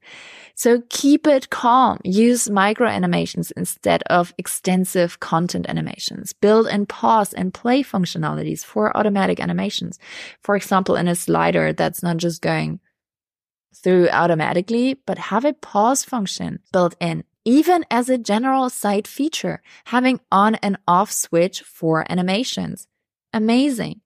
So 0.53 0.83
keep 0.89 1.27
it 1.27 1.49
calm. 1.49 1.97
Use 2.03 2.49
micro 2.49 2.87
animations 2.87 3.51
instead 3.51 4.03
of 4.09 4.33
extensive 4.37 5.21
content 5.21 5.65
animations. 5.69 6.33
Build 6.33 6.67
and 6.67 6.89
pause 6.89 7.33
and 7.33 7.53
play 7.53 7.81
functionalities 7.81 8.65
for 8.65 8.95
automatic 8.97 9.39
animations. 9.39 9.97
For 10.41 10.57
example, 10.57 10.97
in 10.97 11.07
a 11.07 11.15
slider 11.15 11.71
that's 11.71 12.03
not 12.03 12.17
just 12.17 12.41
going 12.41 12.81
through 13.73 14.09
automatically, 14.09 14.95
but 15.05 15.17
have 15.17 15.45
a 15.45 15.53
pause 15.53 16.03
function 16.03 16.59
built 16.73 16.95
in 16.99 17.23
even 17.45 17.85
as 17.89 18.09
a 18.09 18.17
general 18.17 18.69
site 18.69 19.07
feature, 19.07 19.61
having 19.85 20.19
on 20.31 20.55
and 20.55 20.77
off 20.87 21.11
switch 21.11 21.61
for 21.61 22.05
animations. 22.09 22.87
Amazing. 23.33 24.01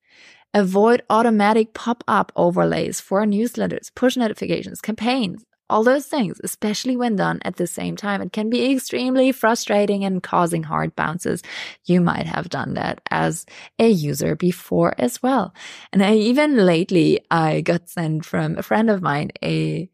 Avoid 0.54 1.04
automatic 1.10 1.74
pop-up 1.74 2.32
overlays 2.36 3.02
for 3.02 3.26
newsletters, 3.26 3.93
push 3.93 4.15
notifications, 4.15 4.80
campaigns, 4.80 5.43
all 5.69 5.84
those 5.84 6.06
things, 6.06 6.39
especially 6.43 6.95
when 6.95 7.15
done 7.15 7.39
at 7.43 7.56
the 7.56 7.67
same 7.67 7.95
time. 7.95 8.21
It 8.21 8.32
can 8.32 8.50
be 8.50 8.71
extremely 8.71 9.32
frustrating 9.32 10.06
and 10.06 10.21
causing 10.21 10.63
hard 10.63 10.95
bounces. 10.95 11.41
You 11.86 12.02
might 12.02 12.28
have 12.28 12.50
done 12.50 12.76
that 12.76 13.02
as 13.10 13.45
a 13.80 13.89
user 13.89 14.36
before 14.36 14.93
as 14.98 15.21
well. 15.24 15.54
And 15.91 16.04
I 16.04 16.15
even 16.15 16.65
lately, 16.65 17.21
I 17.32 17.62
got 17.62 17.89
sent 17.89 18.26
from 18.26 18.58
a 18.58 18.63
friend 18.63 18.89
of 18.89 19.02
mine 19.02 19.32
a 19.43 19.89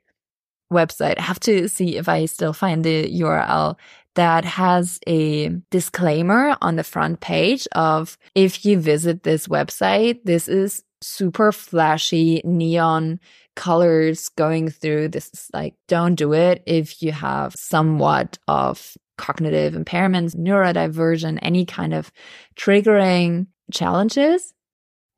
website. 0.72 1.20
I 1.20 1.24
have 1.24 1.40
to 1.42 1.68
see 1.68 1.98
if 1.98 2.10
I 2.10 2.26
still 2.26 2.54
find 2.54 2.84
the 2.84 3.12
URL 3.22 3.78
that 4.16 4.44
has 4.44 5.00
a 5.08 5.50
disclaimer 5.70 6.58
on 6.62 6.76
the 6.76 6.84
front 6.84 7.22
page 7.22 7.68
of 7.74 8.18
if 8.36 8.66
you 8.66 8.80
visit 8.80 9.24
this 9.24 9.48
website, 9.48 10.20
this 10.26 10.48
is 10.48 10.84
super 11.02 11.52
flashy 11.52 12.42
neon 12.44 13.20
colors 13.56 14.30
going 14.30 14.70
through. 14.70 15.10
This 15.10 15.30
is 15.34 15.48
like, 15.54 15.76
don't 15.88 16.16
do 16.16 16.34
it 16.34 16.64
if 16.66 17.02
you 17.02 17.12
have 17.12 17.56
somewhat 17.56 18.38
of 18.48 18.96
cognitive 19.18 19.74
impairments, 19.74 20.36
neurodiversion, 20.36 21.40
any 21.42 21.66
kind 21.66 21.94
of 21.94 22.12
triggering 22.56 23.48
challenges. 23.72 24.54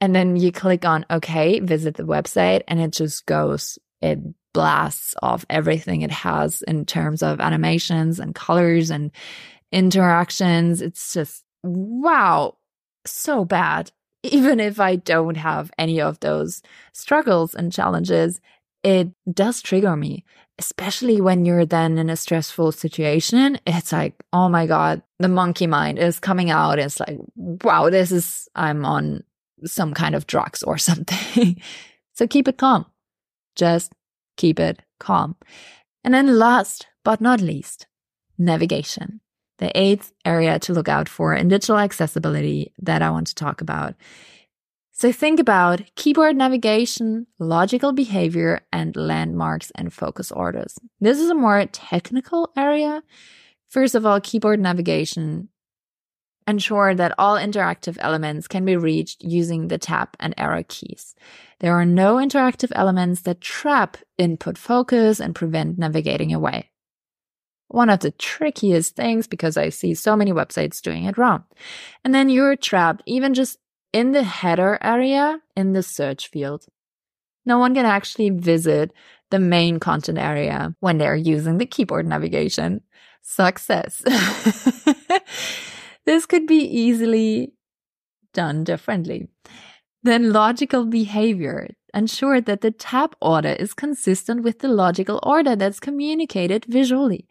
And 0.01 0.15
then 0.15 0.35
you 0.35 0.51
click 0.51 0.85
on 0.85 1.05
OK, 1.09 1.61
visit 1.61 1.95
the 1.95 2.03
website, 2.03 2.63
and 2.67 2.81
it 2.81 2.91
just 2.91 3.25
goes, 3.25 3.79
it 4.01 4.19
blasts 4.53 5.15
of 5.21 5.45
everything 5.49 6.01
it 6.01 6.11
has 6.11 6.61
in 6.63 6.85
terms 6.85 7.23
of 7.23 7.41
animations 7.41 8.19
and 8.19 8.35
colors 8.35 8.89
and 8.89 9.11
interactions. 9.71 10.81
It's 10.81 11.13
just, 11.13 11.43
wow, 11.63 12.57
so 13.05 13.43
bad. 13.43 13.91
Even 14.23 14.59
if 14.59 14.79
I 14.79 14.95
don't 14.95 15.35
have 15.35 15.71
any 15.77 15.99
of 15.99 16.19
those 16.21 16.61
struggles 16.93 17.53
and 17.53 17.73
challenges, 17.73 18.39
it 18.83 19.09
does 19.33 19.61
trigger 19.61 19.95
me, 19.95 20.23
especially 20.59 21.19
when 21.19 21.45
you're 21.45 21.65
then 21.65 21.97
in 21.97 22.09
a 22.09 22.15
stressful 22.15 22.71
situation. 22.71 23.59
It's 23.65 23.91
like, 23.91 24.13
oh 24.31 24.49
my 24.49 24.67
God, 24.67 25.01
the 25.19 25.29
monkey 25.29 25.67
mind 25.67 25.99
is 25.99 26.19
coming 26.19 26.51
out. 26.51 26.79
It's 26.79 26.99
like, 26.99 27.17
wow, 27.35 27.89
this 27.89 28.11
is, 28.11 28.47
I'm 28.55 28.85
on 28.85 29.23
some 29.65 29.93
kind 29.93 30.15
of 30.15 30.27
drugs 30.27 30.63
or 30.63 30.77
something. 30.77 31.61
so 32.13 32.27
keep 32.27 32.47
it 32.47 32.57
calm. 32.57 32.85
Just 33.55 33.93
keep 34.37 34.59
it 34.59 34.81
calm. 34.99 35.35
And 36.03 36.13
then 36.13 36.37
last 36.37 36.87
but 37.03 37.21
not 37.21 37.41
least, 37.41 37.87
navigation. 38.37 39.21
The 39.59 39.77
eighth 39.79 40.11
area 40.25 40.59
to 40.59 40.73
look 40.73 40.89
out 40.89 41.07
for 41.07 41.33
in 41.33 41.47
digital 41.47 41.77
accessibility 41.77 42.73
that 42.81 43.01
I 43.01 43.11
want 43.11 43.27
to 43.27 43.35
talk 43.35 43.61
about. 43.61 43.95
So 44.91 45.11
think 45.11 45.39
about 45.39 45.81
keyboard 45.95 46.35
navigation, 46.35 47.27
logical 47.39 47.93
behavior, 47.93 48.61
and 48.71 48.95
landmarks 48.95 49.71
and 49.75 49.91
focus 49.91 50.31
orders. 50.31 50.77
This 50.99 51.19
is 51.19 51.29
a 51.29 51.35
more 51.35 51.65
technical 51.65 52.51
area. 52.55 53.03
First 53.69 53.95
of 53.95 54.05
all, 54.05 54.21
keyboard 54.21 54.59
navigation 54.59 55.49
ensure 56.47 56.95
that 56.95 57.15
all 57.17 57.37
interactive 57.37 57.97
elements 57.99 58.47
can 58.47 58.65
be 58.65 58.75
reached 58.75 59.23
using 59.23 59.67
the 59.67 59.77
tab 59.77 60.09
and 60.19 60.33
arrow 60.37 60.63
keys. 60.67 61.15
There 61.59 61.73
are 61.73 61.85
no 61.85 62.15
interactive 62.15 62.71
elements 62.75 63.21
that 63.21 63.41
trap 63.41 63.97
input 64.17 64.57
focus 64.57 65.19
and 65.19 65.35
prevent 65.35 65.77
navigating 65.77 66.33
away. 66.33 66.69
One 67.67 67.89
of 67.89 68.01
the 68.01 68.11
trickiest 68.11 68.95
things 68.95 69.27
because 69.27 69.57
I 69.57 69.69
see 69.69 69.93
so 69.93 70.15
many 70.15 70.31
websites 70.31 70.81
doing 70.81 71.05
it 71.05 71.17
wrong. 71.17 71.45
And 72.03 72.13
then 72.13 72.29
you're 72.29 72.55
trapped 72.55 73.01
even 73.05 73.33
just 73.33 73.57
in 73.93 74.11
the 74.11 74.23
header 74.23 74.77
area 74.81 75.39
in 75.55 75.73
the 75.73 75.83
search 75.83 76.27
field. 76.27 76.65
No 77.45 77.59
one 77.59 77.73
can 77.73 77.85
actually 77.85 78.29
visit 78.29 78.93
the 79.31 79.39
main 79.39 79.79
content 79.79 80.17
area 80.17 80.75
when 80.79 80.97
they're 80.97 81.15
using 81.15 81.57
the 81.57 81.65
keyboard 81.65 82.05
navigation. 82.05 82.81
Success. 83.21 84.03
This 86.05 86.25
could 86.25 86.45
be 86.45 86.59
easily 86.63 87.53
done 88.33 88.63
differently. 88.63 89.27
Then 90.03 90.33
logical 90.33 90.85
behavior. 90.85 91.69
Ensure 91.93 92.41
that 92.41 92.61
the 92.61 92.71
tab 92.71 93.15
order 93.21 93.55
is 93.59 93.73
consistent 93.73 94.41
with 94.43 94.59
the 94.59 94.67
logical 94.67 95.19
order 95.23 95.55
that's 95.55 95.79
communicated 95.79 96.65
visually. 96.65 97.27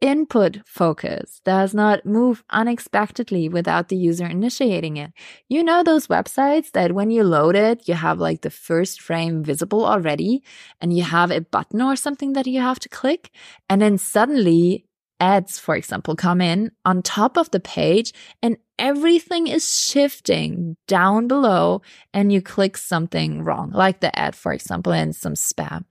Input 0.00 0.58
focus 0.66 1.40
does 1.44 1.72
not 1.72 2.04
move 2.04 2.44
unexpectedly 2.50 3.48
without 3.48 3.88
the 3.88 3.96
user 3.96 4.26
initiating 4.26 4.96
it. 4.96 5.12
You 5.48 5.64
know 5.64 5.82
those 5.82 6.08
websites 6.08 6.70
that 6.72 6.92
when 6.92 7.10
you 7.10 7.24
load 7.24 7.56
it, 7.56 7.88
you 7.88 7.94
have 7.94 8.18
like 8.18 8.42
the 8.42 8.50
first 8.50 9.00
frame 9.00 9.42
visible 9.42 9.84
already 9.84 10.42
and 10.80 10.96
you 10.96 11.04
have 11.04 11.30
a 11.30 11.40
button 11.40 11.80
or 11.80 11.96
something 11.96 12.34
that 12.34 12.46
you 12.46 12.60
have 12.60 12.78
to 12.80 12.88
click. 12.88 13.30
And 13.68 13.80
then 13.80 13.96
suddenly 13.96 14.86
ads, 15.24 15.58
for 15.58 15.74
example, 15.74 16.14
come 16.14 16.42
in 16.42 16.70
on 16.84 17.00
top 17.02 17.38
of 17.38 17.50
the 17.50 17.60
page 17.60 18.12
and 18.42 18.58
everything 18.78 19.46
is 19.46 19.64
shifting 19.74 20.76
down 20.86 21.28
below 21.28 21.80
and 22.12 22.30
you 22.30 22.42
click 22.42 22.76
something 22.76 23.42
wrong, 23.42 23.70
like 23.70 24.00
the 24.00 24.16
ad, 24.18 24.36
for 24.36 24.52
example, 24.52 24.92
and 24.92 25.16
some 25.16 25.32
spam. 25.32 25.84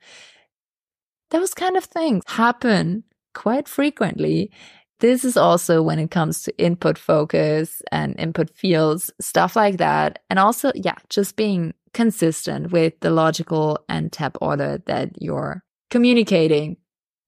Those 1.31 1.55
kind 1.55 1.75
of 1.77 1.85
things 1.85 2.23
happen 2.27 3.03
quite 3.33 3.67
frequently. 3.67 4.51
This 4.99 5.25
is 5.25 5.35
also 5.35 5.81
when 5.81 5.97
it 5.97 6.11
comes 6.11 6.43
to 6.43 6.57
input 6.59 6.99
focus 6.99 7.81
and 7.91 8.17
input 8.19 8.55
fields, 8.55 9.11
stuff 9.19 9.55
like 9.55 9.77
that. 9.77 10.19
And 10.29 10.37
also, 10.37 10.71
yeah, 10.75 10.97
just 11.09 11.35
being 11.35 11.73
consistent 11.93 12.71
with 12.71 12.93
the 12.99 13.09
logical 13.09 13.79
and 13.89 14.11
tab 14.11 14.37
order 14.41 14.81
that 14.85 15.09
you're 15.19 15.63
communicating 15.89 16.77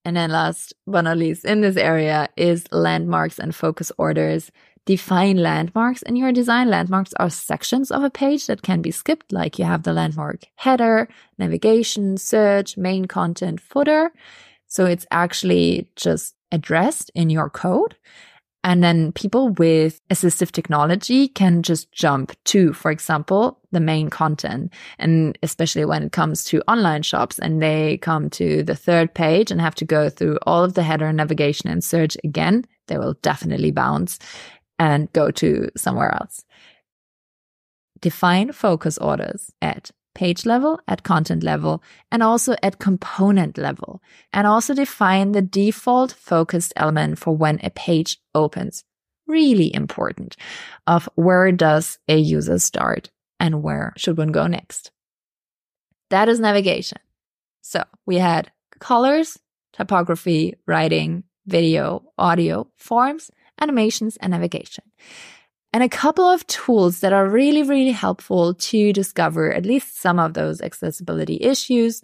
and 0.05 0.15
then 0.15 0.29
last 0.29 0.73
but 0.85 1.01
not 1.01 1.17
least 1.17 1.43
in 1.43 1.61
this 1.61 1.75
area 1.75 2.29
is 2.37 2.71
landmarks 2.71 3.39
and 3.39 3.53
focus 3.53 3.91
orders. 3.97 4.51
Define 4.85 5.37
landmarks 5.37 6.03
in 6.03 6.15
your 6.15 6.31
design. 6.31 6.69
Landmarks 6.69 7.11
are 7.15 7.31
sections 7.31 7.89
of 7.89 8.03
a 8.03 8.11
page 8.11 8.45
that 8.45 8.61
can 8.61 8.83
be 8.83 8.91
skipped, 8.91 9.31
like 9.31 9.57
you 9.57 9.65
have 9.65 9.81
the 9.81 9.93
landmark 9.93 10.43
header, 10.57 11.09
navigation, 11.39 12.17
search, 12.17 12.77
main 12.77 13.05
content, 13.05 13.59
footer. 13.59 14.11
So 14.67 14.85
it's 14.85 15.07
actually 15.09 15.89
just 15.95 16.35
addressed 16.51 17.09
in 17.15 17.31
your 17.31 17.49
code. 17.49 17.95
And 18.65 18.83
then 18.83 19.11
people 19.11 19.49
with 19.49 20.01
assistive 20.09 20.51
technology 20.51 21.27
can 21.27 21.61
just 21.61 21.91
jump 21.91 22.35
to, 22.45 22.73
for 22.73 22.89
example, 22.89 23.59
the 23.71 23.79
main 23.79 24.09
content. 24.09 24.73
And 24.97 25.37
especially 25.43 25.85
when 25.85 26.01
it 26.01 26.11
comes 26.11 26.43
to 26.45 26.63
online 26.67 27.03
shops 27.03 27.37
and 27.37 27.61
they 27.61 27.99
come 27.99 28.27
to 28.31 28.63
the 28.63 28.75
third 28.75 29.13
page 29.13 29.51
and 29.51 29.61
have 29.61 29.75
to 29.75 29.85
go 29.85 30.09
through 30.09 30.39
all 30.47 30.63
of 30.63 30.73
the 30.73 30.81
header 30.81 31.13
navigation 31.13 31.69
and 31.69 31.83
search 31.83 32.17
again, 32.23 32.65
they 32.87 32.97
will 32.97 33.13
definitely 33.21 33.69
bounce 33.69 34.17
and 34.79 35.13
go 35.13 35.29
to 35.29 35.69
somewhere 35.77 36.11
else. 36.15 36.43
Define 38.01 38.51
focus 38.51 38.97
orders 38.97 39.51
at 39.61 39.91
page 40.15 40.45
level, 40.45 40.79
at 40.87 41.03
content 41.03 41.43
level, 41.43 41.83
and 42.11 42.23
also 42.23 42.55
at 42.63 42.79
component 42.79 43.57
level, 43.57 44.01
and 44.33 44.47
also 44.47 44.73
define 44.73 45.33
the 45.33 45.41
default 45.43 46.11
focused 46.13 46.73
element 46.75 47.19
for 47.19 47.35
when 47.35 47.59
a 47.63 47.69
page 47.69 48.17
opens. 48.33 48.83
really 49.27 49.73
important 49.73 50.35
of 50.87 51.09
where 51.15 51.51
does 51.51 51.99
a 52.07 52.17
user 52.17 52.59
start 52.59 53.11
and 53.39 53.63
where 53.63 53.93
should 53.97 54.17
one 54.17 54.31
go 54.31 54.47
next. 54.47 54.91
That 56.09 56.29
is 56.29 56.39
navigation. 56.39 56.99
So 57.61 57.83
we 58.05 58.17
had 58.17 58.51
colors, 58.79 59.39
typography, 59.73 60.55
writing, 60.67 61.23
video, 61.47 62.03
audio, 62.17 62.67
forms, 62.75 63.31
animations, 63.59 64.17
and 64.17 64.31
navigation. 64.31 64.83
And 65.75 65.83
a 65.83 65.89
couple 65.89 66.23
of 66.23 66.47
tools 66.47 67.01
that 67.01 67.11
are 67.11 67.27
really, 67.27 67.61
really 67.61 67.91
helpful 67.91 68.53
to 68.53 68.93
discover 68.93 69.51
at 69.51 69.65
least 69.65 69.99
some 69.99 70.19
of 70.19 70.33
those 70.33 70.61
accessibility 70.61 71.37
issues 71.41 72.01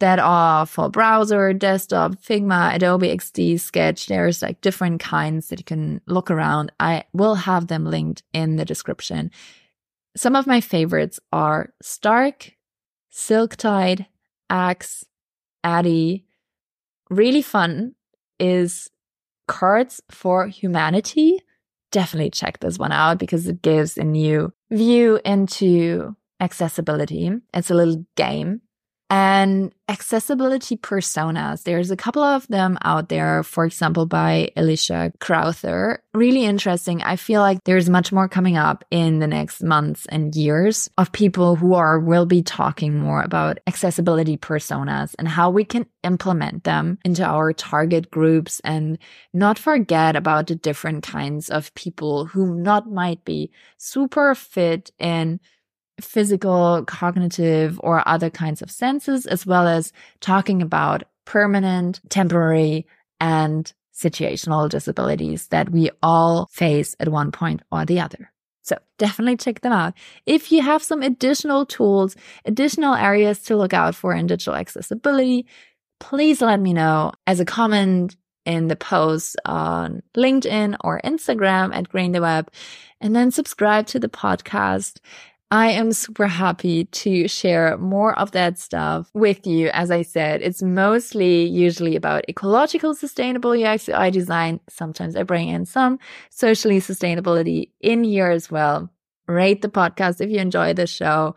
that 0.00 0.18
are 0.18 0.64
for 0.64 0.88
browser, 0.88 1.52
desktop, 1.52 2.12
Figma, 2.12 2.74
Adobe 2.74 3.08
XD, 3.08 3.60
Sketch. 3.60 4.06
There's 4.06 4.40
like 4.40 4.62
different 4.62 5.02
kinds 5.02 5.48
that 5.48 5.58
you 5.58 5.66
can 5.66 6.00
look 6.06 6.30
around. 6.30 6.72
I 6.80 7.04
will 7.12 7.34
have 7.34 7.66
them 7.66 7.84
linked 7.84 8.22
in 8.32 8.56
the 8.56 8.64
description. 8.64 9.32
Some 10.16 10.34
of 10.34 10.46
my 10.46 10.62
favorites 10.62 11.20
are 11.30 11.74
Stark, 11.82 12.52
Silktide, 13.12 14.06
Axe, 14.48 15.04
Adee. 15.62 16.24
Really 17.10 17.42
fun 17.42 17.96
is 18.40 18.88
Cards 19.46 20.00
for 20.10 20.46
Humanity. 20.46 21.42
Definitely 21.90 22.30
check 22.30 22.60
this 22.60 22.78
one 22.78 22.92
out 22.92 23.18
because 23.18 23.46
it 23.46 23.62
gives 23.62 23.96
a 23.96 24.04
new 24.04 24.52
view 24.70 25.20
into 25.24 26.14
accessibility. 26.40 27.30
It's 27.54 27.70
a 27.70 27.74
little 27.74 28.04
game 28.16 28.60
and 29.10 29.72
accessibility 29.88 30.76
personas. 30.76 31.62
There's 31.62 31.90
a 31.90 31.96
couple 31.96 32.22
of 32.22 32.46
them 32.48 32.76
out 32.84 33.08
there, 33.08 33.42
for 33.42 33.64
example, 33.64 34.04
by 34.04 34.50
Alicia 34.54 35.12
Crowther. 35.18 36.02
Really 36.12 36.44
interesting. 36.44 37.02
I 37.02 37.16
feel 37.16 37.40
like 37.40 37.64
there's 37.64 37.88
much 37.88 38.12
more 38.12 38.28
coming 38.28 38.58
up 38.58 38.84
in 38.90 39.18
the 39.18 39.26
next 39.26 39.62
months 39.62 40.04
and 40.06 40.34
years 40.34 40.90
of 40.98 41.12
people 41.12 41.56
who 41.56 41.72
are, 41.72 41.98
will 41.98 42.26
be 42.26 42.42
talking 42.42 42.98
more 42.98 43.22
about 43.22 43.60
accessibility 43.66 44.36
personas 44.36 45.14
and 45.18 45.26
how 45.26 45.48
we 45.48 45.64
can 45.64 45.86
implement 46.02 46.64
them 46.64 46.98
into 47.02 47.24
our 47.24 47.54
target 47.54 48.10
groups 48.10 48.60
and 48.62 48.98
not 49.32 49.58
forget 49.58 50.16
about 50.16 50.48
the 50.48 50.54
different 50.54 51.02
kinds 51.02 51.48
of 51.48 51.74
people 51.74 52.26
who 52.26 52.54
not 52.54 52.90
might 52.90 53.24
be 53.24 53.50
super 53.78 54.34
fit 54.34 54.90
in 54.98 55.40
physical, 56.00 56.84
cognitive, 56.86 57.80
or 57.82 58.06
other 58.08 58.30
kinds 58.30 58.62
of 58.62 58.70
senses, 58.70 59.26
as 59.26 59.46
well 59.46 59.66
as 59.66 59.92
talking 60.20 60.62
about 60.62 61.04
permanent, 61.24 62.00
temporary, 62.08 62.86
and 63.20 63.72
situational 63.94 64.68
disabilities 64.68 65.48
that 65.48 65.70
we 65.70 65.90
all 66.02 66.46
face 66.52 66.94
at 67.00 67.08
one 67.08 67.32
point 67.32 67.62
or 67.72 67.84
the 67.84 68.00
other. 68.00 68.30
So 68.62 68.78
definitely 68.98 69.36
check 69.36 69.62
them 69.62 69.72
out. 69.72 69.94
If 70.26 70.52
you 70.52 70.62
have 70.62 70.82
some 70.82 71.02
additional 71.02 71.66
tools, 71.66 72.16
additional 72.44 72.94
areas 72.94 73.40
to 73.44 73.56
look 73.56 73.72
out 73.72 73.94
for 73.94 74.12
in 74.12 74.26
digital 74.26 74.54
accessibility, 74.54 75.46
please 76.00 76.40
let 76.40 76.60
me 76.60 76.72
know 76.72 77.12
as 77.26 77.40
a 77.40 77.44
comment 77.44 78.16
in 78.44 78.68
the 78.68 78.76
post 78.76 79.36
on 79.44 80.02
LinkedIn 80.16 80.76
or 80.82 81.00
Instagram 81.04 81.74
at 81.74 81.88
Green 81.88 82.12
the 82.12 82.20
Web, 82.20 82.50
and 83.00 83.14
then 83.14 83.30
subscribe 83.30 83.86
to 83.88 83.98
the 83.98 84.08
podcast. 84.08 85.00
I 85.50 85.70
am 85.70 85.92
super 85.92 86.26
happy 86.26 86.84
to 86.84 87.26
share 87.26 87.78
more 87.78 88.18
of 88.18 88.32
that 88.32 88.58
stuff 88.58 89.10
with 89.14 89.46
you. 89.46 89.68
As 89.68 89.90
I 89.90 90.02
said, 90.02 90.42
it's 90.42 90.62
mostly 90.62 91.44
usually 91.44 91.96
about 91.96 92.28
ecological 92.28 92.94
sustainable 92.94 93.52
UX 93.52 93.88
UI 93.88 94.10
design. 94.10 94.60
Sometimes 94.68 95.16
I 95.16 95.22
bring 95.22 95.48
in 95.48 95.64
some 95.64 95.98
socially 96.28 96.80
sustainability 96.80 97.70
in 97.80 98.04
here 98.04 98.30
as 98.30 98.50
well. 98.50 98.90
Rate 99.26 99.62
the 99.62 99.68
podcast 99.68 100.20
if 100.20 100.28
you 100.28 100.38
enjoy 100.38 100.74
the 100.74 100.86
show 100.86 101.34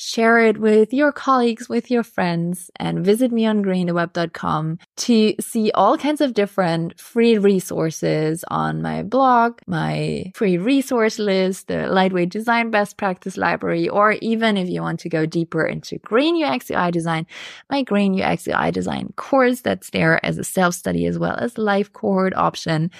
share 0.00 0.38
it 0.38 0.58
with 0.58 0.94
your 0.94 1.12
colleagues, 1.12 1.68
with 1.68 1.90
your 1.90 2.02
friends, 2.02 2.70
and 2.76 3.04
visit 3.04 3.30
me 3.30 3.44
on 3.44 3.62
greentheweb.com 3.62 4.78
to 4.96 5.34
see 5.38 5.70
all 5.72 5.98
kinds 5.98 6.22
of 6.22 6.32
different 6.32 6.98
free 6.98 7.36
resources 7.36 8.42
on 8.48 8.80
my 8.80 9.02
blog, 9.02 9.58
my 9.66 10.32
free 10.34 10.56
resource 10.56 11.18
list, 11.18 11.68
the 11.68 11.86
lightweight 11.86 12.30
design 12.30 12.70
best 12.70 12.96
practice 12.96 13.36
library, 13.36 13.90
or 13.90 14.12
even 14.22 14.56
if 14.56 14.70
you 14.70 14.80
want 14.80 15.00
to 15.00 15.10
go 15.10 15.26
deeper 15.26 15.66
into 15.66 15.98
green 15.98 16.42
UX 16.42 16.70
UI 16.70 16.90
design, 16.90 17.26
my 17.68 17.82
green 17.82 18.18
UX 18.18 18.48
UI 18.48 18.70
design 18.70 19.12
course 19.16 19.60
that's 19.60 19.90
there 19.90 20.24
as 20.24 20.38
a 20.38 20.44
self 20.44 20.74
study 20.74 21.04
as 21.04 21.18
well 21.18 21.36
as 21.36 21.58
live 21.58 21.92
cohort 21.92 22.32
option. 22.34 22.90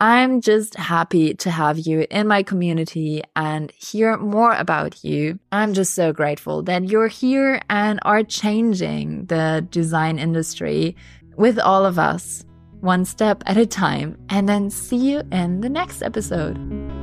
I'm 0.00 0.40
just 0.40 0.76
happy 0.76 1.34
to 1.34 1.50
have 1.50 1.76
you 1.76 2.06
in 2.08 2.28
my 2.28 2.44
community 2.44 3.22
and 3.34 3.72
hear 3.72 4.16
more 4.16 4.54
about 4.54 5.02
you. 5.02 5.40
I'm 5.50 5.74
just 5.74 5.94
so 5.94 6.12
grateful 6.12 6.62
that 6.62 6.88
you're 6.88 7.08
here 7.08 7.60
and 7.68 7.98
are 8.02 8.22
changing 8.22 9.26
the 9.26 9.66
design 9.72 10.20
industry 10.20 10.94
with 11.36 11.58
all 11.58 11.84
of 11.84 11.98
us, 11.98 12.44
one 12.80 13.04
step 13.04 13.42
at 13.46 13.56
a 13.56 13.66
time. 13.66 14.16
And 14.28 14.48
then 14.48 14.70
see 14.70 14.96
you 14.96 15.22
in 15.32 15.62
the 15.62 15.68
next 15.68 16.02
episode. 16.02 16.97